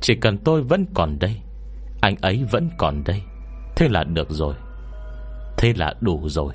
[0.00, 1.36] Chỉ cần tôi vẫn còn đây,
[2.00, 3.22] Anh ấy vẫn còn đây.
[3.76, 4.54] Thế là được rồi.
[5.58, 6.54] Thế là đủ rồi.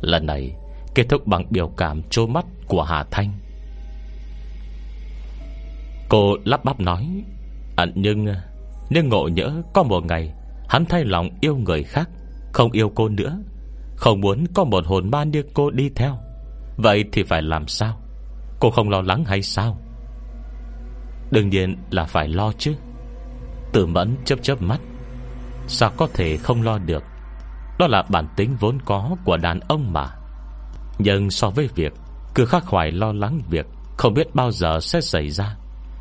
[0.00, 0.56] Lần này
[0.96, 3.32] kết thúc bằng biểu cảm trô mắt của Hà Thanh.
[6.08, 7.22] Cô lắp bắp nói
[7.76, 8.26] à, Nhưng
[8.90, 10.32] Nhưng ngộ nhỡ có một ngày
[10.68, 12.08] Hắn thay lòng yêu người khác
[12.52, 13.38] Không yêu cô nữa
[13.96, 16.18] Không muốn có một hồn ma như cô đi theo.
[16.76, 18.00] Vậy thì phải làm sao?
[18.60, 19.78] Cô không lo lắng hay sao?
[21.30, 22.74] Đương nhiên là phải lo chứ.
[23.72, 24.80] Tử mẫn chớp chớp mắt.
[25.66, 27.04] Sao có thể không lo được?
[27.78, 30.15] Đó là bản tính vốn có của đàn ông mà.
[30.98, 31.92] Nhưng so với việc
[32.34, 35.56] Cứ khắc khoải lo lắng việc Không biết bao giờ sẽ xảy ra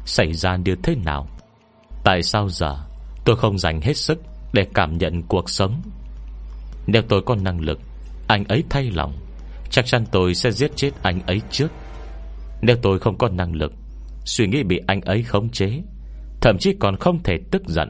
[0.05, 1.27] Xảy ra như thế nào.
[2.03, 2.77] Tại sao giờ
[3.25, 4.19] tôi không dành hết sức
[4.53, 5.81] Để cảm nhận cuộc sống?
[6.87, 7.79] Nếu tôi có năng lực,
[8.27, 9.13] Anh ấy thay lòng,
[9.69, 11.67] Chắc chắn tôi sẽ giết chết anh ấy trước.
[12.61, 13.73] Nếu tôi không có năng lực,
[14.25, 15.81] Suy nghĩ bị anh ấy khống chế,
[16.41, 17.89] Thậm chí còn không thể tức giận,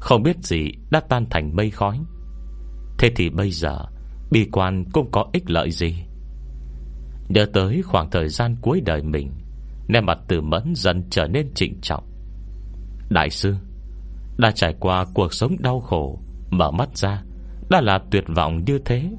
[0.00, 2.00] Không biết gì đã tan thành mây khói.
[2.98, 3.78] Thế thì bây giờ,
[4.30, 5.94] Bi quan cũng có ích lợi gì?
[7.32, 9.32] Nhớ tới khoảng thời gian cuối đời mình,
[9.88, 12.04] Nét mặt từ mẫn dần trở nên trịnh trọng.
[13.08, 13.54] Đại sư,
[14.38, 16.18] Đã trải qua cuộc sống đau khổ,
[16.50, 17.22] Mở mắt ra,
[17.70, 19.10] Đã là tuyệt vọng như thế.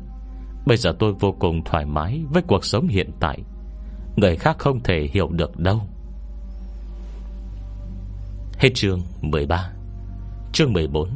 [0.65, 3.39] Bây giờ tôi vô cùng thoải mái Với cuộc sống hiện tại.
[4.15, 5.81] Người khác không thể hiểu được đâu.
[8.57, 9.71] Hết chương 13
[10.51, 11.09] Chương 14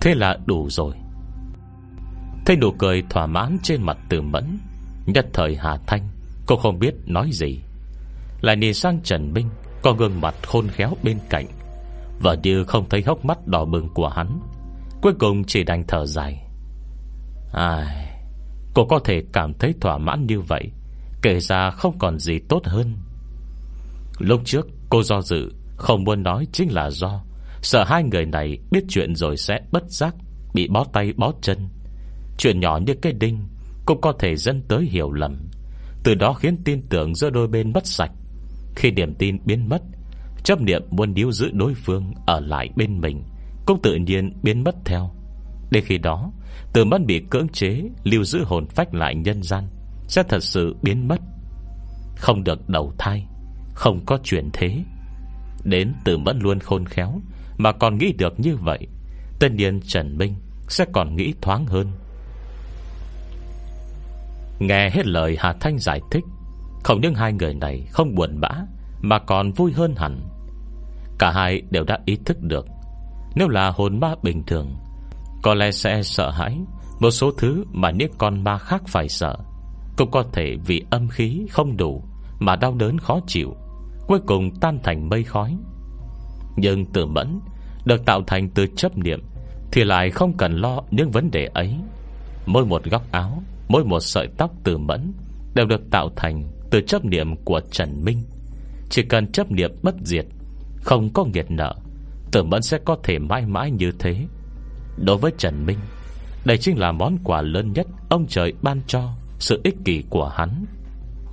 [0.00, 0.94] Thế là đủ rồi.
[2.46, 4.58] Thấy nụ cười thỏa mãn trên mặt từ mẫn
[5.06, 6.08] Nhất thời Hà Thanh,
[6.46, 7.58] Cô không biết nói gì.
[8.40, 9.48] Lại nhìn sang Trần Minh,
[9.82, 11.46] Có gương mặt khôn khéo bên cạnh.
[12.20, 14.40] Và như không thấy hốc mắt đỏ bừng của hắn.
[15.02, 16.42] Cuối cùng chỉ đành thở dài.
[17.52, 18.18] Ai,
[18.74, 20.70] Cô có thể cảm thấy thỏa mãn như vậy,
[21.22, 22.96] Kể ra không còn gì tốt hơn.
[24.18, 27.22] Lúc trước, cô do dự, Không muốn nói chính là do.
[27.62, 30.14] Sợ hai người này biết chuyện rồi sẽ bất giác
[30.54, 31.68] Bị bó tay bó chân.
[32.38, 33.48] Chuyện nhỏ như cái đinh
[33.86, 35.48] cũng có thể dẫn tới hiểu lầm.
[36.04, 38.10] Từ đó khiến tin tưởng giữa đôi bên mất sạch.
[38.76, 39.82] Khi niềm tin biến mất,
[40.44, 43.22] Chấp niệm muốn níu giữ đối phương Ở lại bên mình
[43.66, 45.10] Cũng tự nhiên biến mất theo.
[45.70, 46.32] Đến khi đó,
[46.72, 49.64] Từ mất bị cưỡng chế, Lưu giữ hồn phách lại nhân gian,
[50.08, 51.20] Sẽ thật sự biến mất.
[52.16, 53.26] Không được đầu thai,
[53.74, 54.84] Không có chuyển thế.
[55.64, 57.20] Đến từ mất luôn khôn khéo
[57.58, 58.86] Mà còn nghĩ được như vậy,
[59.40, 60.34] Tất nhiên Trần Minh
[60.68, 61.92] Sẽ còn nghĩ thoáng hơn.
[64.58, 66.24] Nghe hết lời Hà Thanh giải thích,
[66.84, 68.48] Không những hai người này không buồn bã,
[69.00, 70.28] Mà còn vui hơn hẳn.
[71.18, 72.66] Cả hai đều đã ý thức được,
[73.34, 74.76] Nếu là hồn ma bình thường,
[75.42, 76.58] Có lẽ sẽ sợ hãi
[77.00, 79.36] Một số thứ mà những con ma khác phải sợ.
[79.96, 82.04] Cũng có thể vì âm khí không đủ
[82.38, 83.54] Mà đau đớn khó chịu,
[84.06, 85.56] Cuối cùng tan thành mây khói.
[86.56, 87.40] Nhưng tự mẫn
[87.84, 89.22] Được tạo thành từ chấp niệm
[89.72, 91.76] Thì lại không cần lo những vấn đề ấy.
[92.46, 95.12] Mỗi một góc áo Mỗi một sợi tóc từ mẫn
[95.54, 98.22] Đều được tạo thành từ chấp niệm của Trần Minh.
[98.90, 100.26] Chỉ cần chấp niệm bất diệt,
[100.82, 101.74] Không có nghiệt nợ,
[102.32, 104.26] Tử mẫn sẽ có thể mãi mãi như thế.
[104.96, 105.78] Đối với Trần Minh,
[106.44, 110.28] Đây chính là món quà lớn nhất Ông trời ban cho Sự ích kỷ của
[110.28, 110.64] hắn.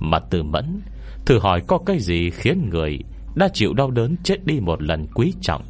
[0.00, 0.80] Mà tử mẫn
[1.26, 2.98] Thử hỏi có cái gì khiến người
[3.34, 5.62] Đã chịu đau đớn chết đi một lần quý trọng?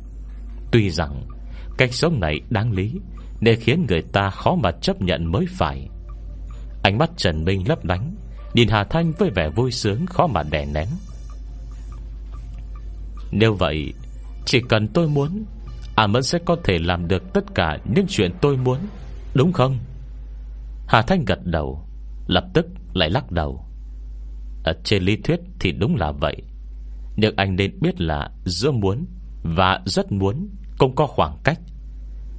[0.73, 1.23] Tuy rằng,
[1.79, 2.93] Cách sống này đáng lý,
[3.41, 5.89] Để khiến người ta khó mà chấp nhận mới phải.
[6.83, 8.15] Ánh mắt Trần Minh lấp lánh,
[8.55, 10.89] Nhìn Hà Thanh với vẻ vui sướng Khó mà đè nén.
[13.31, 13.93] Nếu vậy,
[14.45, 15.45] Chỉ cần tôi muốn
[15.95, 18.79] À Mẫn sẽ có thể làm được tất cả Những chuyện tôi muốn,
[19.35, 19.79] Đúng không?
[20.87, 21.87] Hà Thanh gật đầu,
[22.27, 23.65] Lập tức lại lắc đầu.
[24.65, 26.37] Ở Trên lý thuyết thì đúng là vậy.
[27.17, 29.07] Nhưng anh nên biết là Giữa muốn
[29.43, 31.61] và rất muốn Cũng có khoảng cách.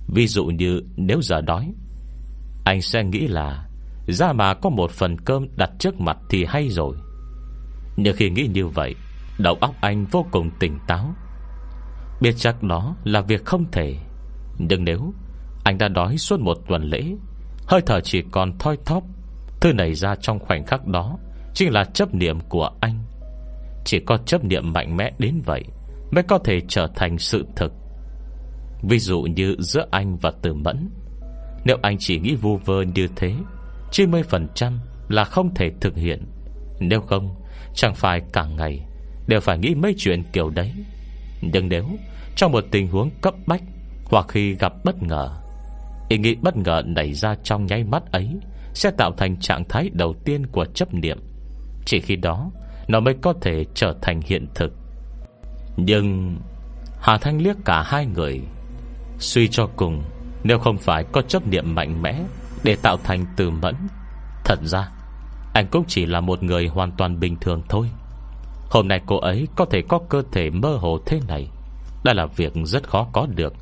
[0.08, 1.74] Ví dụ như nếu giờ đói
[2.66, 3.68] Anh sẽ nghĩ là
[4.08, 6.96] ra mà có một phần cơm đặt trước mặt thì hay rồi.
[7.98, 8.96] Nhưng khi nghĩ như vậy,
[9.38, 11.16] Đầu óc anh vô cùng tỉnh táo.
[12.22, 13.96] Biết chắc đó là việc không thể.
[14.58, 15.14] Nhưng nếu
[15.64, 17.04] Anh đã đói suốt một tuần lễ,
[17.68, 19.04] Hơi thở chỉ còn thoi thóp,
[19.62, 21.18] Thứ này ra trong khoảnh khắc đó
[21.54, 23.00] Chính là chấp niệm của anh.
[23.86, 25.64] Chỉ có chấp niệm mạnh mẽ đến vậy
[26.12, 27.74] Mới có thể trở thành sự thực.
[28.84, 30.90] Ví dụ như giữa anh và từ Mẫn,
[31.66, 33.36] Nếu anh chỉ nghĩ vu vơ như thế
[33.94, 34.78] 90%
[35.10, 36.26] là không thể thực hiện.
[36.80, 37.36] Nếu không,
[37.76, 38.86] Chẳng phải cả ngày
[39.28, 40.74] Đều phải nghĩ mấy chuyện kiểu đấy.
[41.42, 41.86] Nhưng nếu
[42.36, 43.62] trong một tình huống cấp bách
[44.06, 45.30] Hoặc khi gặp bất ngờ,
[46.10, 48.30] Ý nghĩ bất ngờ nảy ra trong nháy mắt ấy
[48.74, 51.20] Sẽ tạo thành trạng thái đầu tiên của chấp niệm.
[51.86, 52.52] Chỉ khi đó,
[52.88, 54.74] Nó mới có thể trở thành hiện thực.
[55.78, 56.38] Nhưng
[57.02, 58.42] Hà Thanh liếc cả hai người,
[59.20, 60.04] Suy cho cùng,
[60.44, 62.24] Nếu không phải có chấp niệm mạnh mẽ
[62.64, 63.76] để tạo thành từ mẫn.
[64.46, 64.90] Thật ra,
[65.54, 67.90] Anh cũng chỉ là một người hoàn toàn bình thường thôi.
[68.70, 71.48] Hôm nay cô ấy có thể có cơ thể mơ hồ thế này,
[72.04, 73.54] Đã là việc rất khó có được.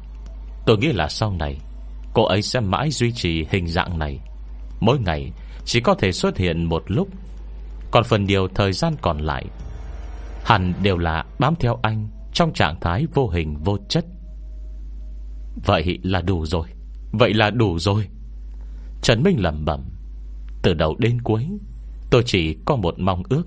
[0.66, 1.58] Tôi nghĩ là sau này,
[2.14, 4.20] Cô ấy sẽ mãi duy trì hình dạng này.
[4.80, 5.32] Mỗi ngày,
[5.66, 7.08] Chỉ có thể xuất hiện một lúc.
[7.92, 9.46] Còn phần nhiều thời gian còn lại,
[10.46, 14.06] Hẳn đều là bám theo anh Trong trạng thái vô hình vô chất.
[15.66, 16.68] Vậy là đủ rồi,
[17.12, 18.08] Vậy là đủ rồi.
[19.02, 19.82] Trần Minh lầm bẩm,
[20.62, 21.48] Từ đầu đến cuối,
[22.10, 23.44] Tôi chỉ có một mong ước,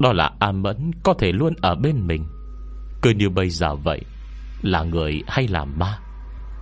[0.00, 2.26] Đó là A Mẫn có thể luôn ở bên mình.
[3.02, 4.00] Cứ như bây giờ vậy,
[4.62, 5.98] Là người hay là ma,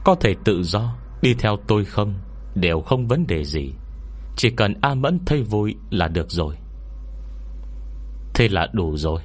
[0.04, 2.14] Có thể tự do Đi theo tôi không
[2.54, 3.72] Đều không vấn đề gì.
[4.36, 6.56] Chỉ cần A Mẫn thấy vui là được rồi.
[8.34, 9.20] Thế là đủ rồi.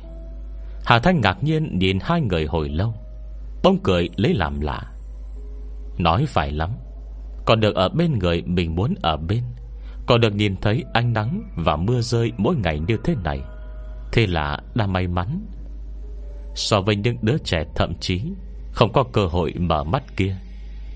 [0.86, 2.94] Hà Thanh ngạc nhiên nhìn hai người hồi lâu
[3.64, 4.82] Bông cười lấy làm lạ.
[5.98, 6.70] Nói phải lắm
[7.50, 9.44] còn được ở bên người, mình muốn ở bên.
[10.06, 13.40] Còn được nhìn thấy ánh nắng Và mưa rơi mỗi ngày như thế này.
[14.12, 15.46] Thế là đã may mắn.
[16.56, 18.22] So với những đứa trẻ thậm chí
[18.72, 20.36] Không có cơ hội mở mắt kia,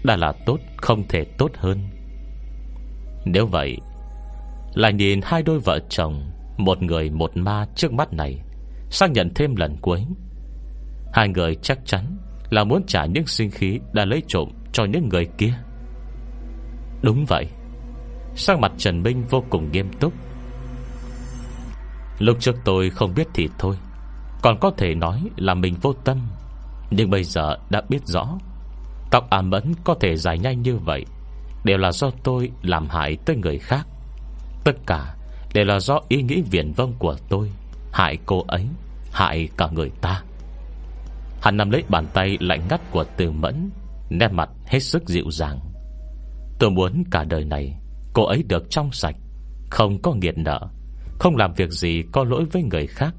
[0.03, 1.79] Đã là tốt, không thể tốt hơn.
[3.25, 3.77] Nếu vậy,
[4.73, 8.41] lại nhìn hai đôi vợ chồng, Một người một ma trước mắt này,
[8.89, 10.05] Xác nhận thêm lần cuối.
[11.13, 12.17] Hai người chắc chắn
[12.49, 15.53] Là muốn trả những sinh khí Đã lấy trộm cho những người kia.
[17.03, 17.47] Đúng vậy.
[18.35, 20.13] Sang mặt Trần Minh vô cùng nghiêm túc.
[22.19, 23.75] Lúc trước tôi không biết thì thôi.
[24.41, 26.17] Còn có thể nói là mình vô tâm.
[26.91, 28.37] Nhưng bây giờ đã biết rõ.
[29.11, 31.05] Tóc ám mẫn có thể dài nhanh như vậy
[31.63, 33.87] Đều là do tôi làm hại tới người khác.
[34.63, 35.15] Tất cả
[35.53, 37.51] Đều là do ý nghĩ viển vông của tôi,
[37.91, 38.67] Hại cô ấy,
[39.11, 40.23] Hại cả người ta.
[41.41, 43.69] Hắn nắm lấy bàn tay lạnh ngắt của từ mẫn,
[44.09, 45.59] Nét mặt hết sức dịu dàng.
[46.63, 47.77] Tôi muốn cả đời này
[48.13, 49.15] Cô ấy được trong sạch,
[49.69, 50.67] Không có nghiện nợ,
[51.19, 53.15] Không làm việc gì có lỗi với người khác,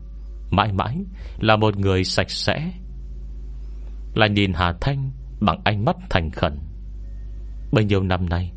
[0.51, 1.05] Mãi mãi
[1.39, 2.73] là một người sạch sẽ.
[4.15, 6.59] Lại nhìn Hà Thanh Bằng ánh mắt thành khẩn.
[7.73, 8.53] Bao nhiêu năm nay,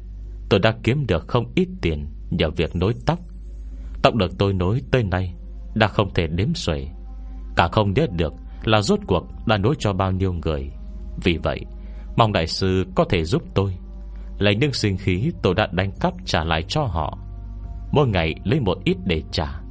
[0.50, 3.20] Tôi đã kiếm được không ít tiền Nhờ việc nối tóc.
[4.02, 5.34] Tóc được tôi nối tới nay
[5.76, 6.88] Đã không thể đếm xuể,
[7.56, 10.72] Cả không biết được là rốt cuộc Đã nối cho bao nhiêu người.
[11.24, 11.62] Vì vậy,
[12.16, 13.78] Mong đại sư có thể giúp tôi.
[14.38, 17.18] Lấy những sinh khí tôi đã đánh cắp trả lại cho họ.
[17.92, 19.62] Mỗi ngày lấy một ít để trả.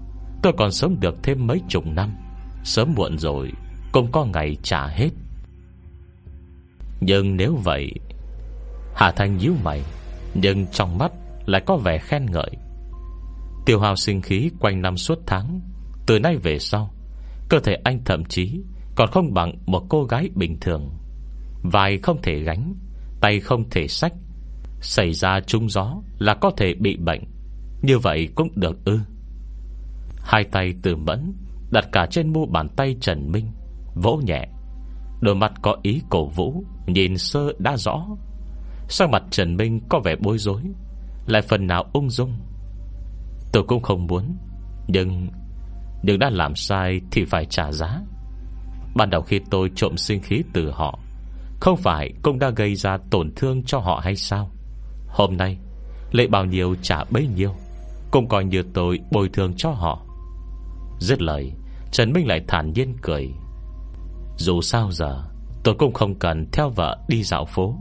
[0.42, 2.16] Tôi còn sống được thêm mấy chục năm.
[2.64, 3.52] Sớm muộn rồi,
[3.92, 5.10] Cũng có ngày trả hết.
[7.00, 7.90] Nhưng nếu vậy,
[8.94, 9.82] Hà Thanh nhíu mày,
[10.34, 11.12] Nhưng trong mắt
[11.46, 12.50] lại có vẻ khen ngợi.
[13.66, 15.60] Tiêu hào sinh khí quanh năm suốt tháng,
[16.06, 16.90] Từ nay về sau,
[17.48, 18.60] Cơ thể anh thậm chí
[18.96, 20.90] Còn không bằng một cô gái bình thường.
[21.62, 22.74] Vai không thể gánh,
[23.20, 24.12] Tay không thể sách
[24.80, 27.24] Xảy ra trung gió là có thể bị bệnh.
[27.82, 29.00] Như vậy cũng được ư?
[30.20, 31.32] Hai tay từ mẫn,
[31.70, 33.46] Đặt cả trên mu bàn tay Trần Minh,
[33.94, 34.48] Vỗ nhẹ.
[35.20, 38.06] Đôi mặt có ý cổ vũ, Nhìn sơ đã rõ.
[38.88, 40.62] Sang mặt Trần Minh có vẻ bối rối,
[41.26, 42.38] Lại phần nào ung dung.
[43.52, 44.36] Tôi cũng không muốn,
[44.88, 45.28] Nhưng
[46.02, 48.00] Nhưng đã làm sai thì phải trả giá.
[48.94, 50.98] Ban đầu khi tôi trộm sinh khí từ họ,
[51.60, 54.50] không phải cũng đã gây ra tổn thương cho họ hay sao?
[55.16, 55.58] Hôm nay,
[56.10, 57.50] Lệ bao nhiêu trả bấy nhiêu,
[58.10, 60.02] Cũng coi như tôi bồi thường cho họ.
[60.98, 61.52] Dứt lời,
[61.92, 63.30] Trần Minh lại thản nhiên cười.
[64.36, 65.24] Dù sao giờ,
[65.64, 67.76] Tôi cũng không cần theo vợ đi dạo phố,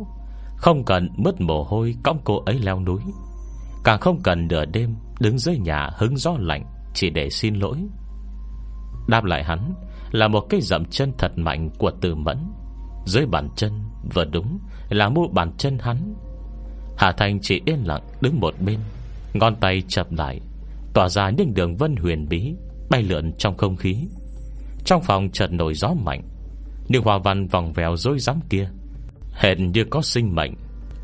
[0.57, 3.01] Không cần mất mồ hôi Cõng cô ấy leo núi,
[3.83, 7.77] Càng không cần nửa đêm Đứng dưới nhà hứng gió lạnh Chỉ để xin lỗi.
[9.07, 9.73] Đáp lại hắn
[10.11, 12.37] Là một cái dậm chân thật mạnh của từ mẫn,
[13.05, 13.71] dưới bàn chân
[14.13, 14.59] Vừa đúng
[14.89, 16.15] là mu bàn chân hắn
[16.97, 18.79] Hà Thành chỉ yên lặng đứng một bên,
[19.33, 20.41] Ngón tay chập lại,
[20.93, 22.53] Tỏa ra những đường vân huyền bí
[22.89, 23.95] Bay lượn trong không khí.
[24.85, 26.21] Trong phòng chợt nổi gió mạnh
[26.87, 28.69] Nhưng hoa văn vòng vèo dối rắm kia
[29.33, 30.53] Hẹn như có sinh mệnh,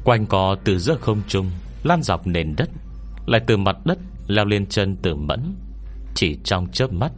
[0.04, 1.52] Quanh co từ giữa không trung
[1.84, 2.70] Lan dọc nền đất,
[3.26, 5.56] Lại từ mặt đất leo lên chân tử mẫn.
[6.16, 7.12] Chỉ trong chớp mắt,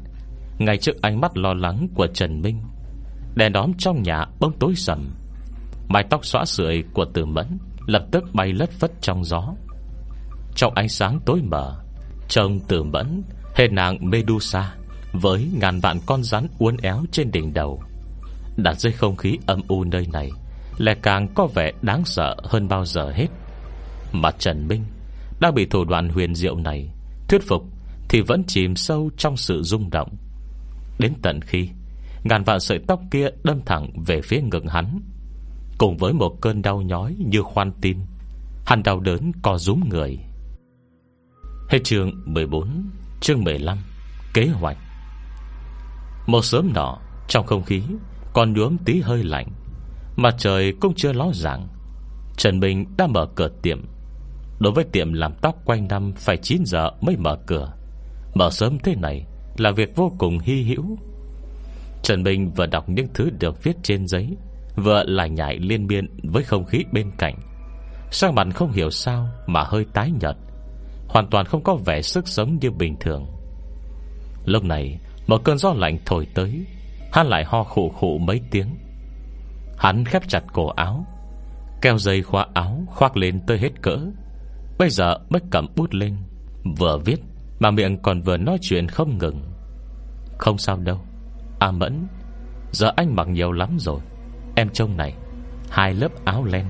[0.58, 2.62] Ngay trước ánh mắt lo lắng của Trần Minh,
[3.36, 5.10] Đèn đóm trong nhà bông tối sầm,
[5.88, 9.54] Mái tóc xóa sưởi của tử mẫn Lập tức bay lất phất trong gió.
[10.56, 11.84] Trong ánh sáng tối mờ,
[12.28, 13.24] Trông tử mẫn
[13.56, 14.76] Hệ nàng Medusa
[15.14, 17.84] Với ngàn vạn con rắn uốn éo trên đỉnh đầu.
[18.58, 20.30] Đặt dưới không khí âm u nơi này
[20.78, 23.28] Lại càng có vẻ đáng sợ hơn bao giờ hết.
[24.12, 24.84] Mà Trần Minh
[25.40, 26.90] Đang bị thủ đoạn huyền diệu này
[27.28, 27.64] Thuyết phục
[28.10, 30.10] Thì vẫn chìm sâu trong sự rung động.
[31.00, 31.70] Đến tận khi,
[32.24, 35.00] Ngàn vạn sợi tóc kia đâm thẳng về phía ngực hắn
[35.78, 37.98] Cùng với một cơn đau nhói như khoan tim
[38.66, 40.20] Hắn đau đớn co rúm người.
[41.70, 42.90] Hết chương 14
[43.22, 43.78] Chương 15
[44.34, 44.78] Kế hoạch.
[46.28, 46.98] Một sớm nọ,
[47.28, 47.82] Trong không khí
[48.34, 49.48] Còn nhuốm tí hơi lạnh
[50.16, 51.68] Mặt trời cũng chưa ló dạng.
[52.38, 53.86] Trần Bình đã mở cửa tiệm.
[54.60, 57.74] Đối với tiệm làm tóc quanh năm Phải 9 giờ mới mở cửa.
[58.34, 59.26] Mở sớm thế này
[59.58, 60.98] Là việc vô cùng hy hữu.
[62.04, 64.38] Trần Bình vừa đọc những thứ được viết trên giấy
[64.76, 67.36] Vừa lại nhảy liên miên Với không khí bên cạnh.
[68.12, 70.36] Sang mặt không hiểu sao Mà hơi tái nhợt,
[71.08, 73.26] Hoàn toàn không có vẻ sức sống như bình thường.
[74.46, 76.66] Lúc này, Một cơn gió lạnh thổi tới,
[77.14, 78.68] Hắn lại ho khụ khụ mấy tiếng.
[79.78, 81.06] Hắn khép chặt cổ áo
[81.82, 83.98] Keo dây khóa áo Khoác lên tới hết cỡ.
[84.80, 86.16] Bây giờ mới cầm bút lên,
[86.78, 87.20] Vừa viết
[87.60, 89.42] Mà miệng còn vừa nói chuyện không ngừng.
[90.38, 91.00] Không sao đâu,
[91.60, 92.08] A Mẫn,
[92.72, 94.00] Giờ anh mặc nhiều lắm rồi.
[94.56, 95.14] Em trông này,
[95.70, 96.66] Hai lớp áo len.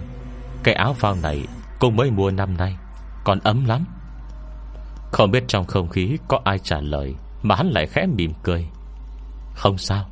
[0.64, 1.44] Cái áo phao này
[1.80, 2.76] cô mới mua năm nay,
[3.24, 3.86] Còn ấm lắm.
[5.12, 8.68] Không biết trong không khí có ai trả lời Mà hắn lại khẽ mỉm cười.
[9.56, 10.10] Không sao,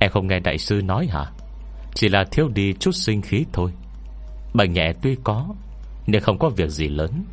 [0.00, 1.30] Em không nghe đại sư nói hả?
[1.94, 3.72] Chỉ là thiếu đi chút sinh khí thôi.
[4.54, 5.48] Bệnh nhẹ tuy có,
[6.06, 7.24] Nhưng không có việc gì lớn.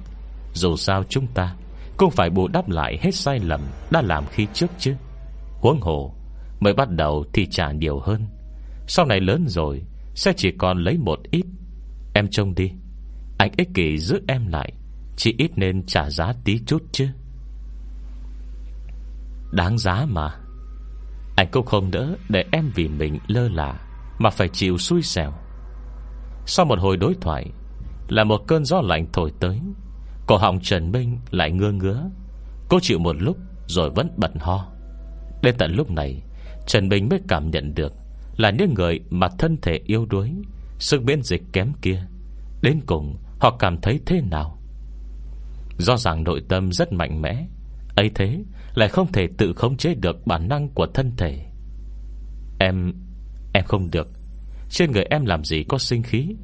[0.54, 1.56] Dù sao chúng ta
[1.98, 4.96] Cũng phải bù đắp lại hết sai lầm Đã làm khi trước chứ.
[5.62, 6.14] Huống hồ,
[6.60, 8.26] Mới bắt đầu thì trả nhiều hơn.
[8.90, 9.82] Sau này lớn rồi,
[10.16, 11.46] Sẽ chỉ còn lấy một ít.
[12.14, 12.72] Em trông đi.
[13.38, 14.74] Anh ích kỷ giữ em lại.
[15.18, 17.08] Chỉ ít nên trả giá tí chút chứ.
[19.52, 20.36] Đáng giá mà.
[21.36, 23.80] Anh cũng không đỡ Để em vì mình lơ là,
[24.20, 25.34] Mà phải chịu xui xẻo.
[26.46, 27.52] Sau một hồi đối thoại,
[28.08, 29.60] Là một cơn gió lạnh thổi tới.
[30.28, 32.10] Cổ họng Trần Minh lại ngơ ngứa.
[32.70, 33.38] Cô chịu một lúc
[33.68, 34.66] Rồi vẫn bật ho.
[35.42, 36.24] Đến tận lúc này,
[36.68, 37.94] Trần Bình mới cảm nhận được
[38.40, 40.32] là những người mà thân thể yếu đuối,
[40.78, 42.06] Sức miễn dịch kém kia.
[42.62, 44.58] Đến cùng, họ cảm thấy thế nào?
[45.78, 47.48] Do rằng nội tâm rất mạnh mẽ,
[47.96, 51.46] ấy thế Lại không thể tự khống chế được bản năng của thân thể.
[52.60, 52.94] Em
[53.54, 54.08] Em không được.
[54.70, 56.36] Trên người em làm gì có sinh khí?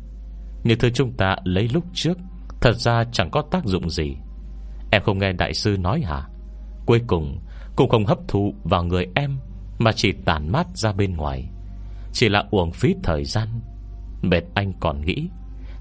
[0.63, 2.17] Như thứ chúng ta lấy lúc trước,
[2.61, 4.15] Thật ra chẳng có tác dụng gì.
[4.91, 6.27] Em không nghe đại sư nói hả?
[6.85, 7.39] Cuối cùng,
[7.75, 9.37] Cũng không hấp thụ vào người em,
[9.79, 11.49] mà chỉ tản mát ra bên ngoài.
[12.15, 13.47] Chỉ là uổng phí thời gian.
[14.21, 15.29] Mệt anh còn nghĩ,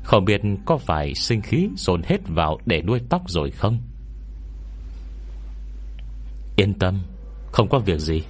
[0.03, 3.79] Không biết có phải sinh khí dồn hết vào để nuôi tóc rồi không?
[6.57, 6.99] Yên tâm,
[7.53, 8.23] Không có việc gì.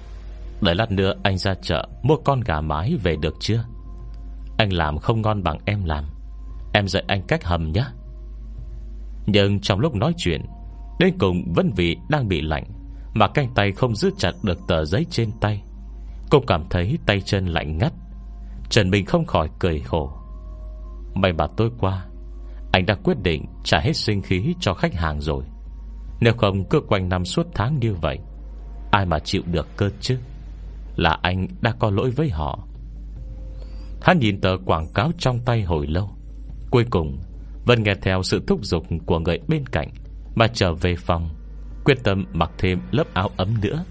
[0.61, 3.65] Đợi lát nữa anh ra chợ Mua con gà mái về được chưa?
[4.57, 6.05] Anh làm không ngon bằng em làm.
[6.73, 7.85] Em dạy anh cách hầm nhé
[9.25, 10.41] Nhưng trong lúc nói chuyện,
[10.99, 12.65] Đến cùng vẫn vị đang bị lạnh
[13.13, 15.63] mà canh tay không giữ chặt được tờ giấy trên tay.
[16.29, 17.93] Cô cảm thấy tay chân lạnh ngắt.
[18.69, 20.11] Trần Bình không khỏi cười khổ.
[21.13, 22.05] May mà tối qua,
[22.71, 25.43] Anh đã quyết định trả hết sinh khí cho khách hàng rồi.
[26.21, 28.19] Nếu không cứ quanh năm suốt tháng như vậy,
[28.91, 30.17] Ai mà chịu được cơ chứ?
[30.95, 32.59] Là anh đã có lỗi với họ.
[34.01, 36.09] Hắn nhìn tờ quảng cáo trong tay hồi lâu.
[36.71, 37.17] Cuối cùng
[37.65, 39.89] vân nghe theo sự thúc giục của người bên cạnh,
[40.35, 41.29] Mà trở về phòng,
[41.85, 43.83] Quyết tâm mặc thêm lớp áo ấm nữa.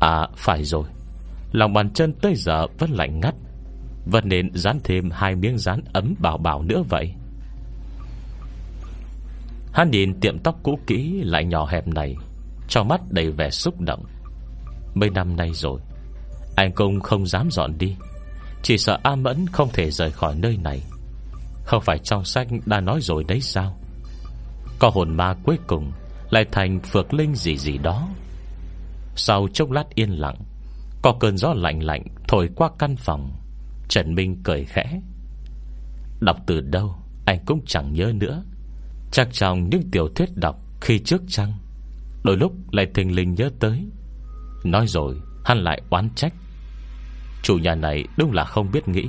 [0.00, 0.84] À phải rồi.
[1.52, 3.34] Lòng bàn chân tới giờ vẫn lạnh ngắt.
[4.06, 7.14] Vẫn nên dán thêm hai miếng dán ấm bảo bảo nữa vậy.
[9.72, 12.16] Hắn nhìn tiệm tóc cũ kỹ Lại nhỏ hẹp này,
[12.68, 14.04] Trong mắt đầy vẻ xúc động.
[14.94, 15.80] Mấy năm nay rồi,
[16.56, 17.96] Anh cũng không dám dọn đi.
[18.62, 20.82] Chỉ sợ A Mẫn không thể rời khỏi nơi này.
[21.64, 23.78] Không phải trong sách đã nói rồi đấy sao?
[24.78, 25.92] Có hồn ma cuối cùng
[26.30, 28.08] lại thành phược linh gì gì đó.
[29.16, 30.36] Sau chốc lát yên lặng
[31.02, 33.32] có cơn gió lạnh lạnh Thổi qua căn phòng.
[33.88, 35.00] Trần Minh cười khẽ.
[36.20, 36.94] Đọc từ đâu,
[37.24, 38.44] Anh cũng chẳng nhớ nữa.
[39.10, 41.52] Chắc trong những tiểu thuyết đọc khi trước chăng?
[42.24, 43.86] Đôi lúc lại thình lình nhớ tới.
[44.64, 46.34] Nói rồi, hắn lại oán trách.
[47.42, 49.08] Chủ nhà này đúng là không biết nghĩ.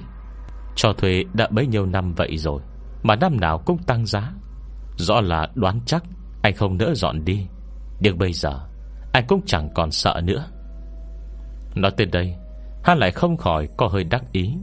[0.75, 2.61] Cho thuê đã bấy nhiêu năm vậy rồi,
[3.03, 4.31] Mà năm nào cũng tăng giá.
[4.97, 6.03] Rõ là đoán chắc,
[6.41, 7.47] Anh không nỡ dọn đi.
[7.99, 8.67] Nhưng bây giờ,
[9.13, 10.45] Anh cũng chẳng còn sợ nữa.
[11.79, 12.35] Nói tới đây,
[12.83, 14.53] Hắn lại không khỏi có hơi đắc ý.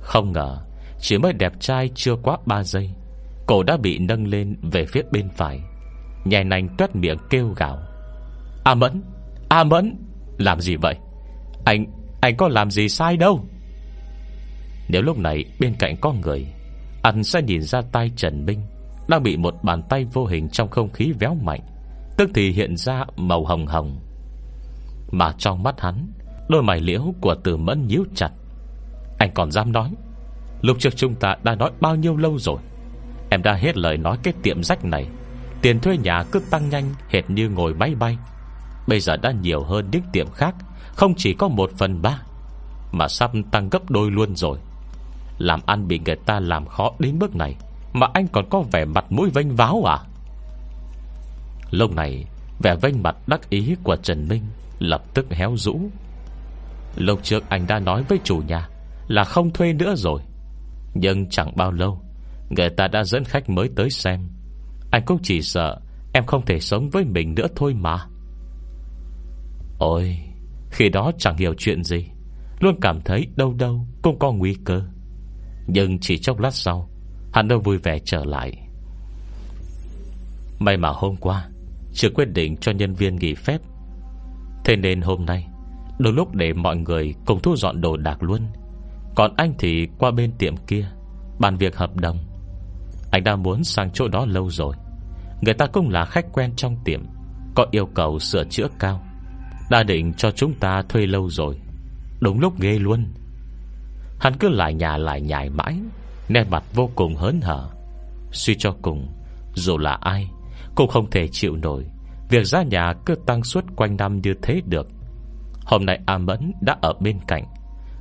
[0.00, 0.58] Không ngờ,
[1.00, 2.90] Chỉ mới đẹp trai chưa quá 3 giây,
[3.46, 5.60] Cổ đã bị nâng lên về phía bên phải
[6.24, 7.78] Nhài nành tuét miệng kêu gào.
[8.64, 9.02] A Mẫn
[9.48, 9.96] A Mẫn,
[10.38, 10.96] Làm gì vậy?
[11.64, 11.86] Anh
[12.20, 13.44] Anh có làm gì sai đâu?
[14.88, 16.46] Nếu lúc này bên cạnh có người
[17.02, 18.60] Anh sẽ nhìn ra tay Trần Minh
[19.08, 21.60] Đang bị một bàn tay vô hình Trong không khí véo mạnh,
[22.16, 24.00] Tức thì hiện ra màu hồng hồng.
[25.10, 26.12] Mà trong mắt hắn
[26.48, 28.30] Đôi mày liễu của từ mẫn nhíu chặt.
[29.18, 29.90] Anh còn dám nói,
[30.62, 32.58] Lúc trước chúng ta đã nói bao nhiêu lâu rồi?
[33.30, 35.06] Em đã hết lời nói cái tiệm rách này.
[35.62, 38.18] Tiền thuê nhà cứ tăng nhanh, Hệt như ngồi máy bay.
[38.86, 40.54] Bây giờ đã nhiều hơn những tiệm khác,
[40.94, 42.22] Không chỉ có một phần ba,
[42.92, 44.58] Mà sắp tăng gấp đôi luôn rồi.
[45.38, 47.56] Làm ăn bị người ta làm khó đến bước này,
[47.92, 49.98] Mà anh còn có vẻ mặt mũi vênh váo à?
[51.70, 52.24] Lúc này,
[52.62, 54.42] Vẻ vênh mặt đắc ý của Trần Minh
[54.78, 55.80] Lập tức héo rũ.
[56.96, 58.68] Lúc trước anh đã nói với chủ nhà
[59.08, 60.20] Là không thuê nữa rồi.
[60.94, 62.00] Nhưng chẳng bao lâu,
[62.50, 64.28] Người ta đã dẫn khách mới tới xem.
[64.90, 65.80] Anh cũng chỉ sợ
[66.12, 68.06] Em không thể sống với mình nữa thôi mà.
[69.78, 70.18] Ôi,
[70.70, 72.06] Khi đó chẳng hiểu chuyện gì,
[72.60, 74.82] Luôn cảm thấy đâu đâu cũng có nguy cơ.
[75.66, 76.88] Nhưng chỉ chốc lát sau,
[77.32, 78.68] Hắn đã vui vẻ trở lại.
[80.58, 81.48] May mà hôm qua,
[81.94, 83.60] Chưa quyết định cho nhân viên nghỉ phép.
[84.64, 85.46] Thế nên hôm nay
[85.98, 88.40] Đôi lúc để mọi người cùng thu dọn đồ đạc luôn.
[89.14, 90.88] Còn anh thì qua bên tiệm kia,
[91.38, 92.18] Bàn việc hợp đồng.
[93.10, 94.76] Anh đã muốn sang chỗ đó lâu rồi.
[95.40, 97.02] Người ta cũng là khách quen trong tiệm,
[97.54, 99.02] Có yêu cầu sửa chữa cao.
[99.70, 101.58] Đã định cho chúng ta thuê lâu rồi.
[102.20, 103.06] Đúng lúc ghê luôn.
[104.20, 105.78] Hắn cứ lại nhà lại nhảy mãi,
[106.28, 107.68] Nét mặt vô cùng hớn hở.
[108.32, 109.08] Suy cho cùng,
[109.54, 110.30] Dù là ai,
[110.74, 111.84] Cũng không thể chịu nổi.
[112.30, 114.88] Việc ra nhà cứ tăng suốt quanh năm như thế được.
[115.66, 117.44] Hôm nay A Mẫn đã ở bên cạnh.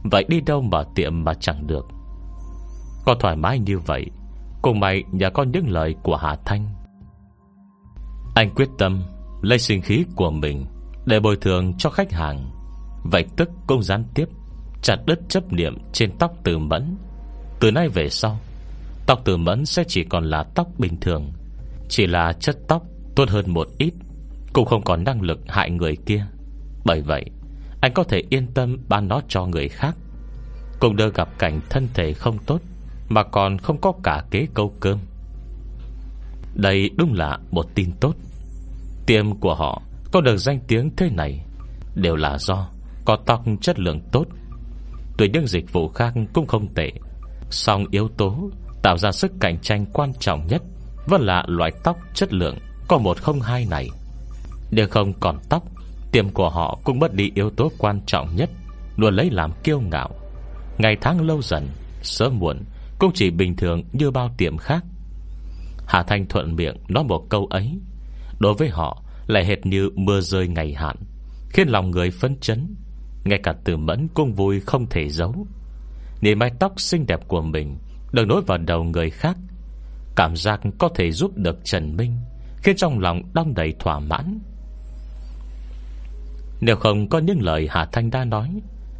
[0.03, 1.87] Vậy đi đâu mở tiệm mà chẳng được?
[3.05, 4.05] Có thoải mái như vậy,
[4.61, 6.67] Cùng mày nhà con những lời của Hà Thanh.
[8.35, 9.03] Anh quyết tâm
[9.41, 10.65] Lấy sinh khí của mình
[11.05, 12.49] Để bồi thường cho khách hàng.
[13.03, 14.25] Vậy tức cũng gián tiếp,
[14.81, 16.97] Chặt đứt chấp niệm trên tóc từ mẫn.
[17.59, 18.39] Từ nay về sau,
[19.07, 21.31] Tóc từ mẫn sẽ chỉ còn là tóc bình thường.
[21.89, 22.83] Chỉ là chất tóc
[23.15, 23.93] Tốt hơn một ít,
[24.53, 26.25] Cũng không còn năng lực hại người kia.
[26.85, 27.25] Bởi vậy
[27.85, 29.95] anh có thể yên tâm ban nó cho người khác.
[30.79, 32.61] Cùng đỡ gặp cảnh thân thể không tốt,
[33.09, 34.99] Mà còn không có cả kế câu cơm.
[36.55, 38.15] Đây đúng là một tin tốt.
[39.05, 39.81] Tiệm của họ
[40.11, 41.45] Có được danh tiếng thế này
[41.95, 42.69] Đều là do
[43.05, 44.25] Có tóc chất lượng tốt.
[45.17, 46.91] Tuy những dịch vụ khác cũng không tệ,
[47.49, 48.49] song yếu tố
[48.83, 50.61] Tạo ra sức cạnh tranh quan trọng nhất
[51.07, 52.57] Vẫn là loại tóc chất lượng
[52.87, 53.89] Có một không hai này.
[54.71, 55.74] Nếu không còn tóc
[56.15, 58.49] Tiệm của họ cũng mất đi yếu tố quan trọng nhất,
[58.97, 60.09] Luôn lấy làm kiêu ngạo.
[60.77, 61.67] Ngày tháng lâu dần,
[62.01, 62.57] Sớm muộn,
[62.99, 64.83] Cũng chỉ bình thường như bao tiệm khác.
[65.87, 67.79] Hà Thanh thuận miệng nói một câu ấy.
[68.39, 70.95] Đối với họ, Lại hệt như mưa rơi ngày hạn,
[71.49, 72.75] Khiến lòng người phấn chấn,
[73.23, 75.47] Ngay cả từ mẫn cũng vui không thể giấu.
[76.21, 77.77] Nỉ mái tóc xinh đẹp của mình
[78.11, 79.37] Được nối vào đầu người khác,
[80.15, 82.17] Cảm giác có thể giúp được Trần Minh,
[82.63, 84.39] Khiến trong lòng đong đầy thỏa mãn
[86.65, 88.49] nếu không có những lời Hà Thanh đã nói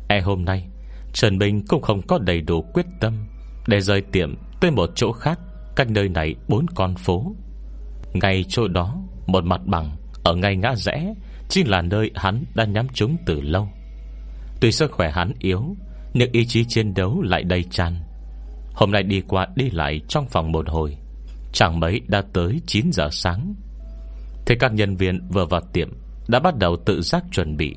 [0.07, 0.67] E hôm nay,
[1.13, 3.25] Trần Minh cũng không có đầy đủ quyết tâm
[3.67, 5.39] Để rời tiệm tới một chỗ khác
[5.75, 7.35] Cách nơi này bốn con phố.
[8.13, 8.95] Ngay chỗ đó,
[9.27, 11.13] Một mặt bằng Ở ngay ngã rẽ
[11.49, 13.69] Chính là nơi hắn đã nhắm chúng từ lâu.
[14.61, 15.75] Tuy sức khỏe hắn yếu,
[16.13, 17.99] Nhưng ý chí chiến đấu lại đầy tràn.
[18.73, 20.97] Hôm nay đi qua đi lại Trong phòng một hồi,
[21.53, 23.53] Chẳng mấy đã tới 9 giờ sáng.
[24.45, 27.75] Thế các nhân viên vừa vào tiệm đã bắt đầu tự giác chuẩn bị.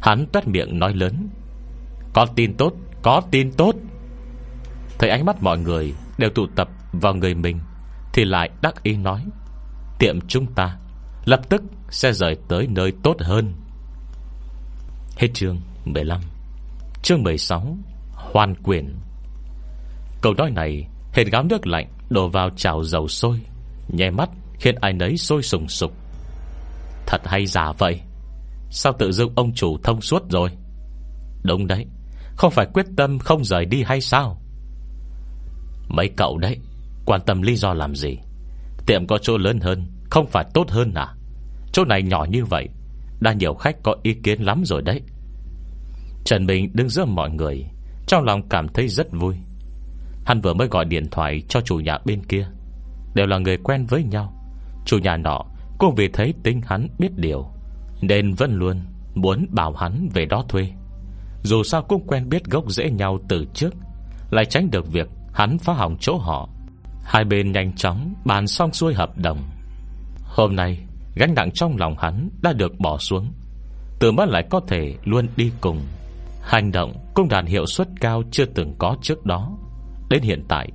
[0.00, 1.28] Hắn toát miệng nói lớn,
[2.14, 2.72] Có tin tốt,
[3.02, 3.74] Có tin tốt.
[4.98, 7.60] Thấy ánh mắt mọi người đều tụ tập vào người mình,
[8.12, 9.24] Thì lại đắc ý nói,
[9.98, 10.76] Tiệm chúng ta
[11.24, 13.54] Lập tức sẽ rời tới nơi tốt hơn.
[15.16, 16.20] Hết chương 15
[17.02, 17.76] Chương 16
[18.12, 18.96] Hoàn quyền.
[20.22, 23.40] Câu nói này Hệt gáo nước lạnh đổ vào chảo dầu sôi
[23.88, 26.01] Nhè mắt khiến ai nấy sôi sùng sục.
[27.12, 28.00] Thật hay giả vậy?
[28.70, 30.50] Sao tự dưng ông chủ thông suốt rồi?
[31.42, 31.86] Đúng đấy,
[32.36, 34.42] Không phải quyết tâm không rời đi hay sao?
[35.88, 36.58] Mấy cậu đấy,
[37.06, 38.18] Quan tâm lý do làm gì?
[38.86, 41.14] Tiệm có chỗ lớn hơn, Không phải tốt hơn à?
[41.72, 42.68] Chỗ này nhỏ như vậy
[43.20, 45.00] Đã nhiều khách có ý kiến lắm rồi đấy.
[46.24, 47.64] Trần Bình đứng giữa mọi người,
[48.06, 49.36] Trong lòng cảm thấy rất vui.
[50.24, 52.46] Hắn vừa mới gọi điện thoại cho chủ nhà bên kia.
[53.14, 54.32] Đều là người quen với nhau.
[54.86, 55.51] Chủ nhà nọ
[55.82, 57.46] cô vì thấy tính hắn biết điều,
[58.00, 58.80] Nên vẫn luôn
[59.14, 60.68] muốn bảo hắn về đó thuê.
[61.42, 63.74] Dù sao cũng quen biết gốc rễ nhau từ trước,
[64.30, 66.48] Lại tránh được việc Hắn phá hỏng chỗ họ.
[67.04, 69.38] Hai bên nhanh chóng bàn xong xuôi hợp đồng.
[70.24, 70.78] Hôm nay,
[71.16, 73.32] Gánh nặng trong lòng hắn đã được bỏ xuống.
[74.00, 75.80] Từ mắt lại có thể luôn đi cùng.
[76.42, 79.58] Hành động cũng đạt hiệu suất cao Chưa từng có trước đó.
[80.10, 80.68] Đến hiện tại,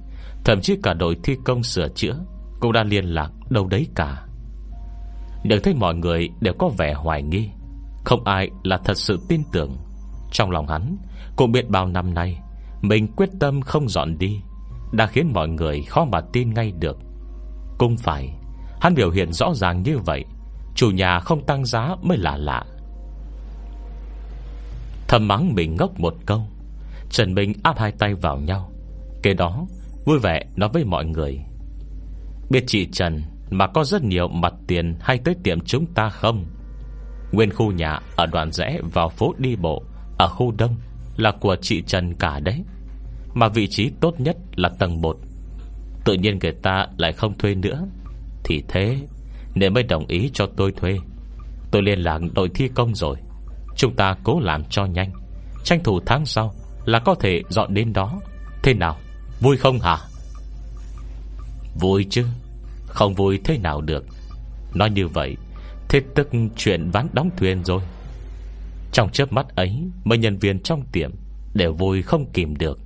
[0.46, 2.16] Thậm chí cả đội thi công sửa chữa
[2.60, 4.27] Cũng đã liên lạc đâu đấy cả.
[5.50, 7.50] Nhưng thấy mọi người đều có vẻ hoài nghi.
[8.06, 9.78] Không ai là thật sự tin tưởng.
[10.32, 10.98] Trong lòng hắn,
[11.36, 12.40] Cũng biết bao năm nay,
[12.82, 14.40] Mình quyết tâm không dọn đi,
[14.92, 16.98] Đã khiến mọi người khó mà tin ngay được.
[17.78, 18.30] Cũng phải,
[18.82, 20.26] Hắn biểu hiện rõ ràng như vậy,
[20.76, 22.64] Chủ nhà không tăng giá mới là lạ.
[25.08, 26.42] Thầm mắng mình ngốc một câu,
[27.10, 28.72] Trần Minh áp hai tay vào nhau.
[29.24, 29.66] Kế đó,
[30.06, 31.40] vui vẻ nói với mọi người,
[32.50, 36.46] Biết chị Trần mà có rất nhiều mặt tiền Hay tới tiệm chúng ta không?
[37.32, 39.84] Nguyên khu nhà ở đoạn rẽ Vào phố đi bộ,
[40.18, 40.76] Ở khu đông,
[41.18, 42.64] là của chị Trần cả đấy.
[43.34, 45.18] Mà vị trí tốt nhất là tầng 1
[46.06, 47.88] Tự nhiên người ta lại không thuê nữa.
[48.44, 48.98] Thì thế,
[49.56, 51.00] Nên mới đồng ý cho tôi thuê.
[51.72, 53.18] Tôi liên lạc đội thi công rồi.
[53.76, 55.12] Chúng ta cố làm cho nhanh.
[55.64, 56.54] Tranh thủ tháng sau
[56.86, 58.20] Là có thể dọn đến đó.
[58.64, 58.98] Thế nào?
[59.40, 59.98] Vui không hả?
[61.80, 62.26] Vui chứ.
[62.98, 64.06] Không vui thế nào được.
[64.74, 65.38] Nói như vậy,
[65.90, 67.82] Thế tức chuyện ván đóng thuyền rồi.
[68.92, 71.12] Trong chớp mắt ấy, Mấy nhân viên trong tiệm
[71.54, 72.80] Đều vui không kìm được.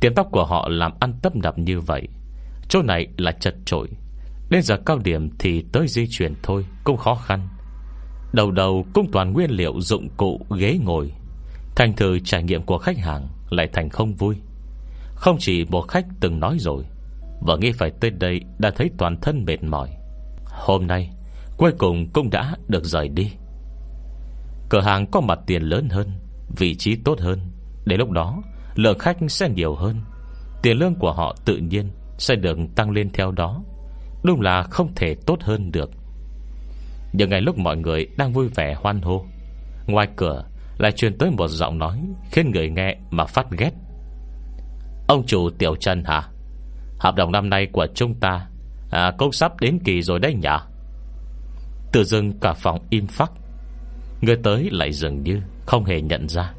[0.00, 2.08] Tiệm tóc của họ làm ăn tấp nập như vậy,
[2.68, 3.88] Chỗ này là chật trội
[4.50, 7.48] Đến giờ cao điểm thì tới di chuyển thôi, Cũng khó khăn.
[8.32, 11.12] Đầu đầu cũng toàn nguyên liệu dụng cụ, ghế ngồi.
[11.76, 14.36] Thành thử trải nghiệm của khách hàng Lại thành không vui.
[15.14, 16.84] Không chỉ một khách từng nói rồi
[17.40, 19.90] và nghĩ phải tới đây Đã thấy toàn thân mệt mỏi.
[20.44, 21.10] Hôm nay,
[21.56, 23.32] Cuối cùng cũng đã được rời đi.
[24.68, 26.10] Cửa hàng có mặt tiền lớn hơn,
[26.56, 27.40] Vị trí tốt hơn.
[27.84, 28.42] Để lúc đó,
[28.74, 30.00] lượng khách sẽ nhiều hơn.
[30.62, 33.62] Tiền lương của họ tự nhiên Sẽ được tăng lên theo đó.
[34.24, 35.90] Đúng là không thể tốt hơn được.
[37.12, 39.24] Nhưng ngày lúc mọi người Đang vui vẻ hoan hô,
[39.86, 40.44] Ngoài cửa
[40.78, 43.70] lại truyền tới một giọng nói Khiến người nghe mà phát ghét.
[45.08, 46.28] Ông chủ Tiểu Trần hả?
[46.98, 48.46] Hợp đồng năm nay của chúng ta
[48.90, 50.48] à, Cũng sắp đến kỳ rồi đấy nhỉ?
[51.92, 53.32] Tự dưng cả phòng im phắc.
[54.20, 56.52] Người tới lại dường như Không hề nhận ra.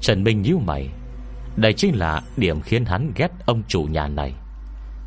[0.00, 0.88] Trần Minh nhíu mày.
[1.56, 4.34] Đây chính là điểm khiến hắn ghét ông chủ nhà này.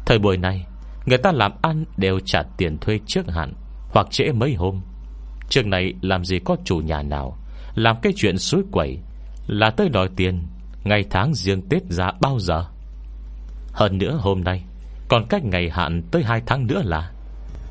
[0.05, 0.65] Thời buổi này
[1.05, 3.53] Người ta làm ăn đều trả tiền thuê trước hạn
[3.89, 4.81] Hoặc trễ mấy hôm.
[5.49, 7.37] Trước này làm gì có chủ nhà nào
[7.75, 8.99] Làm cái chuyện suối quẩy
[9.47, 10.47] Là tới đòi tiền
[10.83, 12.65] Ngày tháng riêng Tết ra bao giờ?
[13.75, 14.63] Hơn nữa hôm nay,
[15.07, 17.11] Còn cách ngày hạn tới 2 tháng nữa là,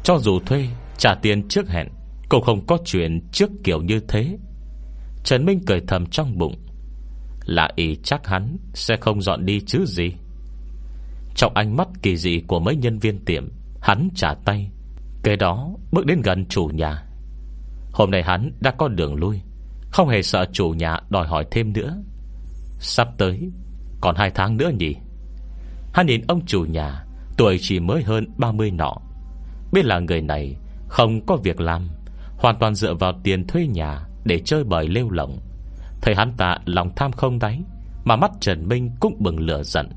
[0.02, 1.88] Cho dù thuê Trả tiền trước hẹn,
[2.28, 4.36] Cũng không có chuyện trước kiểu như thế.
[5.24, 6.54] Trần Minh cười thầm trong bụng.
[7.44, 10.12] Là ý chắc hắn Sẽ không dọn đi chứ gì.
[11.34, 13.48] Trong ánh mắt kỳ dị của mấy nhân viên tiệm,
[13.80, 14.70] Hắn trả tay.
[15.22, 17.02] Kế đó, bước đến gần chủ nhà.
[17.92, 19.40] Hôm nay hắn đã có đường lui,
[19.90, 22.02] Không hề sợ chủ nhà đòi hỏi thêm nữa.
[22.78, 23.50] Sắp tới,
[24.00, 24.94] Còn hai tháng nữa nhỉ?
[25.94, 27.04] Hắn nhìn ông chủ nhà
[27.36, 28.94] Tuổi chỉ mới hơn 30 nọ.
[29.72, 30.56] Biết là người này
[30.88, 31.88] Không có việc làm
[32.38, 35.38] Hoàn toàn dựa vào tiền thuê nhà Để chơi bời lêu lỏng.
[36.02, 37.60] Thầy hắn ta lòng tham không đáy
[38.04, 39.88] Mà mắt Trần Minh cũng bừng lửa giận.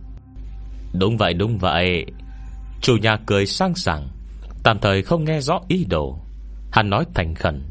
[1.00, 2.06] Đúng vậy đúng vậy.
[2.82, 4.08] Chủ nhà cười sang sảng
[4.64, 6.20] Tạm thời không nghe rõ ý đồ.
[6.72, 7.64] Hắn nói thành khẩn.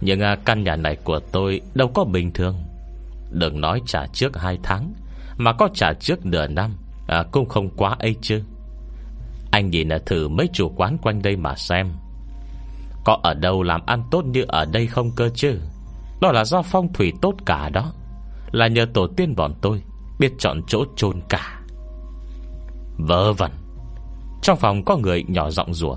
[0.00, 2.56] Nhưng à, căn nhà này của tôi Đâu có bình thường.
[3.30, 4.92] Đừng nói trả trước 2 tháng
[5.36, 6.76] Mà có trả trước nửa năm
[7.08, 8.42] à, Cũng không quá ấy chứ.
[9.50, 11.92] Anh nhìn là thử mấy chủ quán quanh đây mà xem.
[13.04, 15.60] Có ở đâu làm ăn tốt như ở đây không cơ chứ?
[16.20, 17.92] Đó là do phong thủy tốt cả đó.
[18.52, 19.82] Là nhờ tổ tiên bọn tôi
[20.18, 21.60] Biết chọn chỗ chôn cả.
[22.98, 23.50] Vớ vẩn.
[24.42, 25.96] Trong phòng có người nhỏ giọng rủa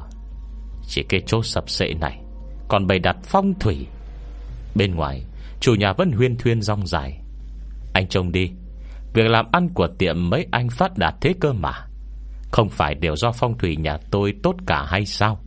[0.87, 2.21] Chỉ cái chỗ sập sệ này
[2.67, 3.87] Còn bày đặt phong thủy.
[4.75, 5.25] Bên ngoài
[5.59, 7.21] Chủ nhà vẫn huyên thuyên rong dài
[7.93, 8.51] Anh trông đi.
[9.13, 11.73] Việc làm ăn của tiệm mấy anh phát đạt thế cơ mà.
[12.51, 15.39] Không phải đều do phong thủy nhà tôi tốt cả hay sao?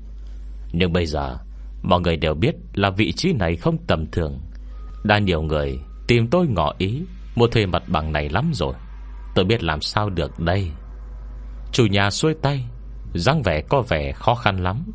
[0.72, 1.38] Nhưng bây giờ,
[1.84, 4.40] Mọi người đều biết là vị trí này không tầm thường.
[5.04, 7.02] Đã nhiều người Tìm tôi ngỏ ý
[7.36, 8.74] Mua thuê mặt bằng này lắm rồi.
[9.34, 10.70] Tôi biết làm sao được đây.
[11.72, 12.64] Chủ nhà xuôi tay,
[13.14, 14.92] dáng vẻ có vẻ khó khăn lắm.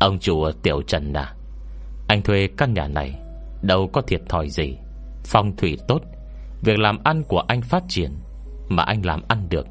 [0.00, 1.34] Ông chủ Tiểu Trần à
[2.08, 3.20] Anh thuê căn nhà này
[3.62, 4.76] Đâu có thiệt thòi gì.
[5.24, 6.00] Phong thủy tốt
[6.62, 8.10] Việc làm ăn của anh phát triển
[8.68, 9.66] Mà anh làm ăn được,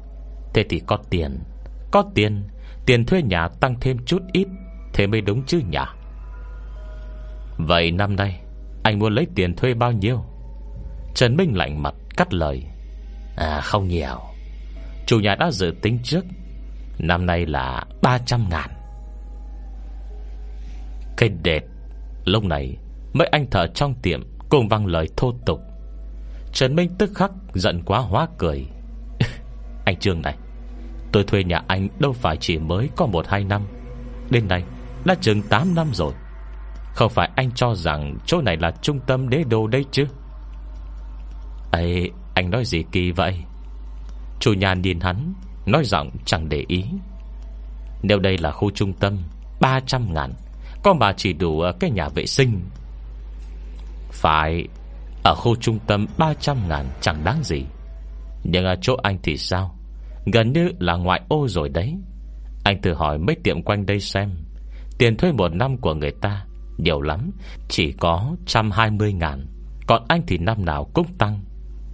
[0.54, 1.38] Thế thì có tiền.
[1.90, 2.44] Có tiền
[2.86, 4.48] Tiền thuê nhà tăng thêm chút ít,
[4.92, 5.78] Thế mới đúng chứ nhỉ?
[7.56, 8.40] Vậy năm nay,
[8.82, 10.24] Anh muốn lấy tiền thuê bao nhiêu?
[11.14, 12.62] Trần Minh lạnh mặt cắt lời.
[13.36, 14.20] À không nhiều.
[15.06, 16.24] Chủ nhà đã dự tính trước,
[16.98, 18.70] Năm nay là 300 ngàn.
[21.16, 21.62] Cái đệt
[22.24, 22.76] Lúc này,
[23.12, 25.60] Mấy anh thợ trong tiệm Cùng văng lời thô tục.
[26.52, 28.66] Trần Minh tức khắc giận quá hóa cười.
[29.84, 30.36] Anh Trương này,
[31.12, 33.62] Tôi thuê nhà anh đâu phải chỉ mới có 1-2 năm.
[34.30, 34.64] Đến nay
[35.04, 36.12] Đã chừng 8 năm rồi.
[36.94, 40.04] Không phải anh cho rằng chỗ này là trung tâm đế đô đây chứ?
[41.72, 43.38] Ấy anh nói gì kỳ vậy?
[44.40, 45.34] Chủ nhà nhìn hắn,
[45.66, 46.84] Nói giọng chẳng để ý.
[48.02, 49.18] Nếu đây là khu trung tâm
[49.60, 50.32] 300 ngàn,
[50.82, 52.60] Có mà chỉ đủ ờ, cái nhà vệ sinh.
[54.10, 54.68] Phải
[55.24, 57.64] ở khu trung tâm 300 ngàn chẳng đáng gì.
[58.44, 59.78] Nhưng ở chỗ anh thì sao?
[60.32, 61.94] Gần như là ngoại ô rồi đấy.
[62.64, 64.30] Anh thử hỏi mấy tiệm quanh đây xem.
[64.98, 66.44] Tiền thuê một năm của người ta
[66.78, 67.30] Nhiều lắm
[67.68, 69.46] Chỉ có 120 ngàn.
[69.86, 71.44] Còn anh thì năm nào cũng tăng.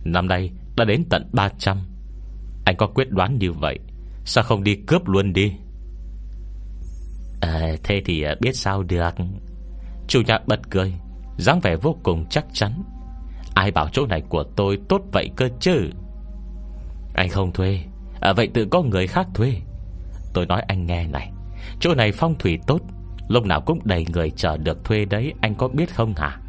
[0.05, 1.79] Năm nay đã đến tận 300
[2.65, 3.79] Anh có quyết đoán như vậy
[4.25, 5.53] Sao không đi cướp luôn đi?
[7.41, 9.15] À, Thế thì à, biết sao được.
[10.09, 10.95] Chủ nhà bật cười
[11.39, 12.83] dáng vẻ vô cùng chắc chắn.
[13.59, 15.91] Ai bảo chỗ này của tôi tốt vậy cơ chứ?
[17.15, 17.81] Anh không thuê.
[18.21, 19.53] À, Vậy tự có người khác thuê.
[20.35, 21.33] Tôi nói anh nghe này.
[21.81, 22.81] Chỗ này phong thủy tốt
[23.29, 26.41] Lúc nào cũng đầy người chờ được thuê đấy Anh có biết không hả?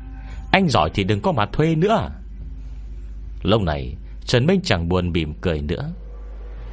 [0.52, 2.10] Anh giỏi thì đừng có mà thuê nữa.
[3.44, 3.96] Lúc này
[4.26, 5.92] Trần Minh chẳng buồn bìm cười nữa.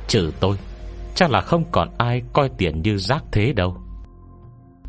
[0.08, 0.56] Trừ tôi
[1.14, 3.76] Chắc là không còn ai coi tiền như rác thế đâu.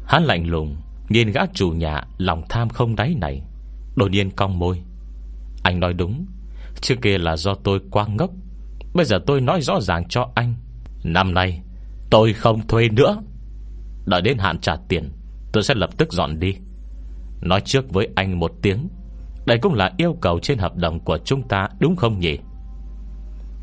[0.06, 0.76] Hắn lạnh lùng
[1.10, 3.42] Nhìn gã chủ nhà Lòng tham không đáy này.
[3.96, 4.87] Đột nhiên cong môi.
[5.64, 6.26] Anh nói đúng.
[6.82, 8.32] Trước kia là do tôi quá ngốc.
[8.94, 10.56] Bây giờ tôi nói rõ ràng cho anh.
[11.04, 11.62] Năm nay,
[12.10, 13.22] tôi không thuê nữa.
[14.06, 15.12] Đợi đến hạn trả tiền,
[15.54, 16.56] Tôi sẽ lập tức dọn đi.
[17.42, 18.88] Nói trước với anh một tiếng.
[19.46, 22.38] Đây cũng là yêu cầu trên hợp đồng của chúng ta, Đúng không nhỉ?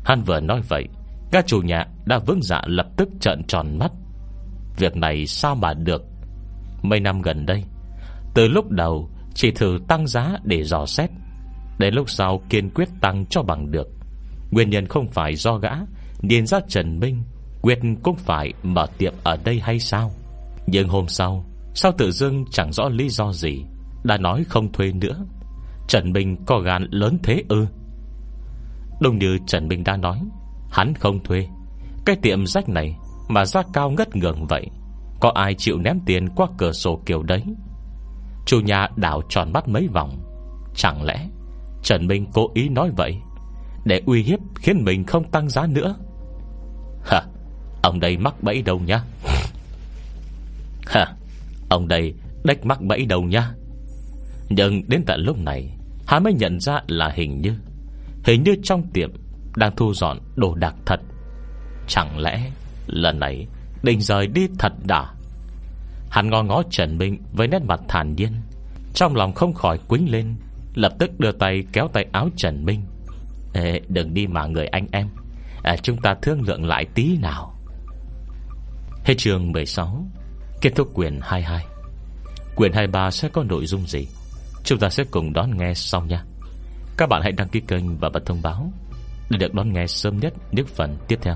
[0.05, 0.87] Hắn vừa nói vậy
[1.31, 3.91] Các chủ nhà đã vững dạ lập tức trợn tròn mắt.
[4.77, 6.03] Việc này sao mà được?
[6.81, 7.63] Mấy năm gần đây,
[8.33, 11.09] Từ lúc đầu, chỉ thử tăng giá để dò xét.
[11.77, 13.87] Đến lúc sau kiên quyết tăng cho bằng được.
[14.51, 15.71] Nguyên nhân không phải do gã
[16.21, 17.23] điền ra Trần Minh,
[17.61, 20.11] Quyết cũng phải mở tiệm ở đây hay sao?
[20.67, 23.63] Nhưng hôm sau, Sao tự dưng chẳng rõ lý do gì?
[24.03, 25.25] Đã nói không thuê nữa.
[25.87, 27.67] Trần Minh có gan lớn thế ư?
[29.01, 30.21] Đúng như Trần Minh đã nói,
[30.71, 31.47] Hắn không thuê.
[32.05, 32.95] Cái tiệm rách này
[33.27, 34.67] Mà giá cao ngất ngường vậy,
[35.19, 37.43] Có ai chịu ném tiền qua cửa sổ kiểu đấy?
[38.45, 40.19] Chủ nhà đảo tròn mắt mấy vòng,
[40.75, 41.27] Chẳng lẽ
[41.85, 43.17] Trần Minh cố ý nói vậy,
[43.85, 45.95] Để uy hiếp khiến mình không tăng giá nữa.
[47.03, 47.21] Hả,
[47.83, 49.03] Ông đây mắc bẫy đâu nhá?
[50.85, 51.05] Hả,
[51.69, 52.13] Ông đây
[52.43, 53.51] đách mắc bẫy đâu nhá?
[54.49, 55.77] Nhưng đến tận lúc này,
[56.07, 57.53] Hắn mới nhận ra là hình như
[58.23, 59.11] Hình như trong tiệm
[59.55, 60.99] Đang thu dọn đồ đạc thật.
[61.87, 62.51] Chẳng lẽ
[62.87, 63.47] lần này
[63.83, 65.13] Định rời đi thật đã
[66.09, 68.31] Hắn ngó ngó Trần Minh Với nét mặt thản nhiên,
[68.93, 70.35] Trong lòng không khỏi quính lên.
[70.75, 72.81] Lập tức đưa tay kéo tay áo Trần Minh.
[73.53, 75.09] Ê, Đừng đi mà người anh em.
[75.63, 77.55] À, Chúng ta thương lượng lại tí nào.
[79.03, 80.05] Hết trường 16
[80.61, 81.65] Kết thúc quyền 22
[82.55, 84.07] Quyền 23 sẽ có nội dung gì?
[84.63, 86.23] Chúng ta sẽ cùng đón nghe sau nha.
[86.97, 88.71] Các bạn hãy đăng ký kênh và bật thông báo
[89.29, 91.35] Để được đón nghe sớm nhất những phần tiếp theo.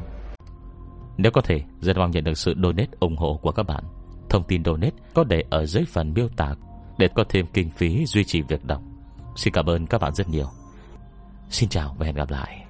[1.17, 3.83] Nếu có thể Rất mong nhận được sự donate ủng hộ của các bạn.
[4.29, 6.55] Thông tin donate có để ở dưới phần miêu tả
[6.97, 8.81] Để có thêm kinh phí duy trì việc đọc.
[9.39, 10.49] Xin cảm ơn các bạn rất nhiều.
[11.49, 12.65] Xin chào và hẹn gặp lại.